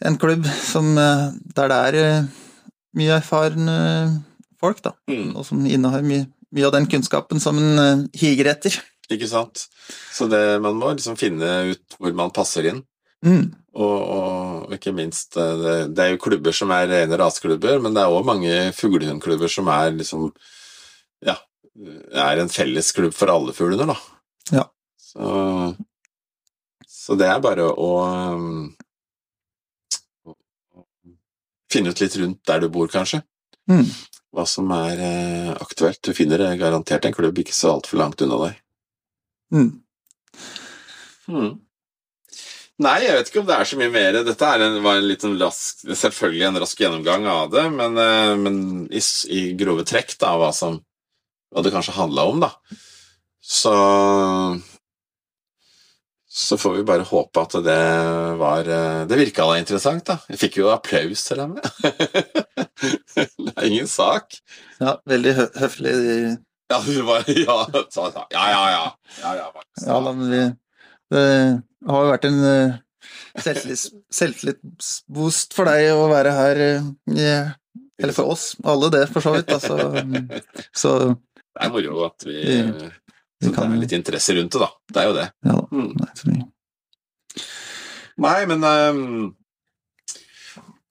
en 0.05 0.19
klubb 0.19 0.45
som, 0.63 0.91
eh, 0.97 1.25
der 1.55 1.71
det 1.71 1.79
er 1.87 1.99
eh, 2.03 2.29
mye 2.99 3.17
erfarne 3.17 3.79
folk, 4.59 4.83
da, 4.83 4.93
mm, 5.09 5.33
og 5.39 5.47
som 5.47 5.65
innehar 5.65 6.03
mye, 6.05 6.27
mye 6.55 6.69
av 6.69 6.75
den 6.75 6.87
kunnskapen 6.91 7.41
som 7.41 7.59
en 7.61 7.83
eh, 7.85 8.07
higer 8.19 8.51
etter. 8.53 8.77
Ikke 9.09 9.29
sant? 9.29 9.65
Så 10.13 10.27
det, 10.29 10.41
man 10.63 10.77
må 10.77 10.93
liksom 10.93 11.17
finne 11.19 11.73
ut 11.73 11.97
hvor 11.97 12.13
man 12.17 12.33
passer 12.35 12.69
inn. 12.69 12.83
Mm. 13.25 13.49
Og, 13.79 13.97
og 14.15 14.73
ikke 14.75 14.93
minst 14.95 15.35
eh, 15.37 15.55
det, 15.59 15.75
det 15.97 16.05
er 16.05 16.13
jo 16.13 16.21
klubber 16.23 16.55
som 16.55 16.71
er 16.73 16.87
rene 16.89 17.19
raseklubber, 17.19 17.81
men 17.83 17.95
det 17.95 18.03
er 18.03 18.15
òg 18.15 18.27
mange 18.27 18.55
fuglehundklubber 18.77 19.51
som 19.51 19.69
er 19.73 19.93
liksom 19.97 20.29
Ja, 21.25 21.35
er 22.15 22.39
en 22.39 22.51
fellesklubb 22.51 23.13
for 23.15 23.31
alle 23.31 23.53
fuglehunder, 23.55 23.91
da. 23.91 24.59
Ja. 24.59 24.65
Så, 24.95 25.73
så 26.87 27.17
det 27.19 27.27
er 27.27 27.41
bare 27.43 27.65
å 27.71 27.89
um, 28.35 28.69
finne 31.71 31.93
ut 31.93 32.01
litt 32.01 32.17
rundt 32.21 32.41
der 32.47 32.63
du 32.63 32.69
bor, 32.73 32.89
kanskje. 32.91 33.21
Mm. 33.69 33.85
Hva 34.35 34.45
som 34.49 34.69
er 34.75 35.01
eh, 35.01 35.51
aktuelt. 35.57 36.01
Du 36.05 36.13
finner 36.17 36.41
eh, 36.45 36.57
garantert 36.59 37.05
en 37.05 37.15
klubb 37.15 37.39
ikke 37.41 37.55
så 37.55 37.75
altfor 37.75 38.01
langt 38.01 38.21
unna 38.25 38.39
deg. 38.45 38.59
Mm. 39.53 39.71
Hmm. 41.29 41.51
Nei, 42.79 42.95
jeg 43.03 43.15
vet 43.17 43.29
ikke 43.29 43.41
om 43.41 43.47
det 43.49 43.55
er 43.57 43.67
så 43.67 43.77
mye 43.79 43.91
mer. 43.91 44.17
Dette 44.23 44.49
er 44.49 44.63
en, 44.63 44.77
var 44.85 45.01
en 45.01 45.07
liten 45.09 45.35
rask, 45.41 45.81
selvfølgelig 45.83 46.45
en 46.47 46.59
rask 46.63 46.79
gjennomgang 46.79 47.27
av 47.27 47.49
det, 47.51 47.65
men, 47.75 47.97
eh, 47.99 48.35
men 48.39 48.59
i, 48.87 49.01
i 49.35 49.41
grove 49.59 49.83
trekk 49.87 50.15
da, 50.21 50.37
hva, 50.39 50.53
som, 50.55 50.79
hva 51.51 51.65
det 51.65 51.73
kanskje 51.75 51.97
handla 51.97 52.29
om, 52.31 52.45
da. 52.45 52.53
Så 53.43 53.73
så 56.39 56.57
får 56.57 56.75
vi 56.77 56.83
bare 56.85 57.07
håpe 57.09 57.41
at 57.41 57.55
det 57.65 57.79
var 58.37 58.67
eh, 58.69 59.05
Det 59.09 59.17
virka 59.17 59.47
da 59.49 59.57
interessant, 59.59 60.05
da. 60.05 60.19
Jeg 60.29 60.39
fikk 60.43 60.59
jo 60.61 60.69
applaus 60.71 61.25
til 61.25 61.41
og 61.41 61.49
med. 61.55 61.65
det 63.17 63.55
er 63.55 63.65
ingen 63.65 63.89
sak. 63.89 64.37
Ja, 64.79 64.99
veldig 65.09 65.33
høflig. 65.57 65.95
Ja, 66.69 66.77
bare 67.07 67.33
Ja. 67.45 67.55
Ja, 68.29 68.43
ja, 68.53 68.63
ja. 68.71 68.83
ja, 69.23 69.31
ja, 69.39 69.47
da, 70.05 70.11
vi, 70.19 70.41
det 71.09 71.23
har 71.89 72.03
jo 72.05 72.11
vært 72.11 72.27
en 72.29 72.39
eh, 72.45 72.75
selvtillits- 73.41 73.89
selvtillitsboost 74.13 75.55
for 75.57 75.65
deg 75.71 75.89
å 75.95 76.03
være 76.11 76.33
her. 76.37 76.61
eh, 77.15 77.49
Eller 77.99 78.13
for 78.15 78.29
oss, 78.35 78.51
alle 78.63 78.89
det, 78.93 79.05
for 79.11 79.25
så 79.25 79.33
vidt. 79.35 79.49
Altså, 79.55 79.75
så 80.83 80.93
Det 81.09 81.65
er 81.65 81.73
moro 81.73 82.05
at 82.05 82.27
vi, 82.29 82.37
Vi- 82.43 82.91
så 83.41 83.49
vi 83.49 83.55
det 83.55 83.65
er 83.65 83.81
litt 83.81 83.93
interesse 83.97 84.33
rundt 84.37 84.51
det, 84.51 84.59
da. 84.61 84.69
Det 84.93 85.01
er 85.01 85.09
jo 85.09 85.17
det. 85.17 85.27
Ja 85.47 85.57
da. 85.57 85.65
Mm. 85.71 85.91
Nei, 85.95 86.11
så 86.19 86.37
Nei, 88.19 88.39
men 88.51 88.63
um, 88.67 89.35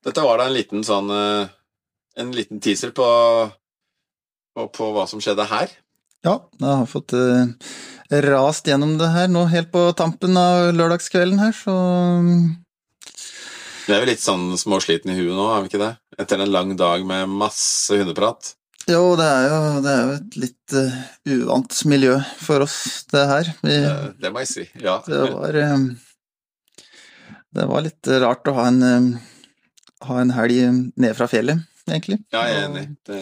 Dette 0.06 0.22
var 0.24 0.38
da 0.40 0.46
en 0.48 0.54
liten 0.56 0.84
sånn 0.86 1.10
eh, 1.12 1.50
En 2.22 2.30
liten 2.32 2.60
teaser 2.64 2.94
på, 2.96 3.04
på, 4.58 4.66
på 4.74 4.90
hva 4.96 5.06
som 5.10 5.22
skjedde 5.22 5.46
her. 5.46 5.70
ja, 6.26 6.34
jeg 6.58 6.66
har 6.66 6.88
fått 6.90 7.14
uh, 7.14 7.46
rast 8.26 8.66
gjennom 8.66 8.96
det 8.98 9.10
her 9.14 9.30
nå 9.30 9.44
helt 9.52 9.70
på 9.70 9.84
tampen 9.98 10.34
av 10.40 10.72
lørdagskvelden 10.74 11.38
her, 11.38 11.54
så 11.54 11.74
Vi 13.86 13.94
er 13.94 14.02
jo 14.02 14.10
litt 14.10 14.24
sånn 14.24 14.50
småsliten 14.58 15.14
i 15.14 15.18
huet 15.20 15.36
nå, 15.36 15.46
er 15.54 15.62
vi 15.62 15.70
ikke 15.70 15.84
det? 15.84 15.94
Etter 16.18 16.42
en 16.42 16.50
lang 16.50 16.74
dag 16.76 17.06
med 17.06 17.30
masse 17.30 17.94
hundeprat. 17.94 18.54
Jo, 18.88 19.14
det 19.20 19.28
er 19.28 19.46
jo, 19.46 19.62
det 19.84 19.94
er 19.94 20.02
jo 20.02 20.12
et 20.16 20.36
litt 20.42 20.76
uh, 20.76 20.98
uvant 21.36 21.80
miljø 21.88 22.18
for 22.42 22.64
oss, 22.66 22.78
det 23.12 23.24
her. 23.30 23.54
Vi, 23.62 23.78
det, 23.84 23.96
Det 24.18 24.34
må 24.34 24.42
jeg 24.42 24.52
si. 24.56 24.68
Ja. 24.82 24.98
Det 25.06 25.24
var 25.30 25.58
uh, 25.62 25.88
Det 27.54 27.66
var 27.68 27.84
litt 27.84 28.10
rart 28.24 28.48
å 28.48 28.56
ha 28.58 28.68
en 28.72 28.82
uh, 28.84 29.26
ha 30.06 30.20
en 30.22 30.30
helg 30.30 30.58
ned 30.96 31.16
fra 31.18 31.26
fjellet 31.30 31.64
egentlig. 31.88 32.20
Ja, 32.34 32.44
jeg 32.48 32.58
er 32.58 32.68
enig. 32.68 32.84
Det, 33.08 33.20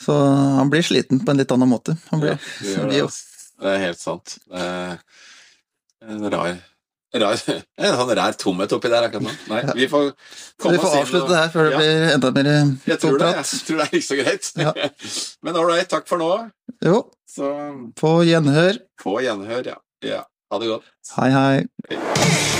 Så 0.00 0.14
han 0.56 0.70
blir 0.72 0.82
sliten 0.86 1.20
på 1.24 1.30
en 1.34 1.36
litt 1.42 1.50
annen 1.52 1.68
måte. 1.68 1.96
Han 2.10 2.20
blir, 2.22 2.38
ja, 2.64 2.84
det, 2.88 3.02
det, 3.60 3.68
er 3.74 3.78
helt 3.84 4.00
sant. 4.00 4.38
Det 4.48 4.64
er 4.64 4.98
en 6.08 6.26
rar 6.32 6.58
Rar, 7.10 7.34
en 7.82 7.96
sånn 7.98 8.10
rar 8.14 8.36
tomhet 8.38 8.70
oppi 8.76 8.86
der 8.92 9.08
akkurat 9.08 9.24
nå. 9.26 9.32
Nei, 9.50 9.62
vi 9.74 9.88
får 9.90 10.12
komme 10.62 10.76
oss 10.78 10.78
inn. 10.78 10.78
vi 10.78 10.78
får 10.84 10.92
avslutte 11.00 11.24
og- 11.24 11.32
det 11.32 11.40
her 11.40 11.48
før 11.50 11.64
det 11.66 11.72
Ja. 11.72 11.78
blir 11.80 12.14
enda 12.14 12.30
mer 12.36 12.50
Jeg 12.86 12.98
tror 13.02 13.18
det. 13.18 13.30
Jeg 13.34 13.66
tror 13.66 13.76
det 13.80 13.86
er 13.88 13.96
ikke 13.98 14.06
så 14.06 14.20
greit. 14.20 14.52
Ja. 14.62 14.72
Men 15.42 15.56
all 15.56 15.66
right, 15.66 15.88
takk 15.90 16.06
for 16.06 16.22
nå. 16.22 16.30
Jo, 16.86 17.02
Så 17.26 17.50
på 17.98 18.14
gjenhør. 18.30 18.78
på 19.02 19.18
gjenhør, 19.26 19.66
ja. 19.74 19.76
ja. 20.06 20.22
Ha 20.52 20.58
det 20.62 20.70
godt. 20.70 20.86
Hei, 21.16 21.30
hei. 21.34 22.59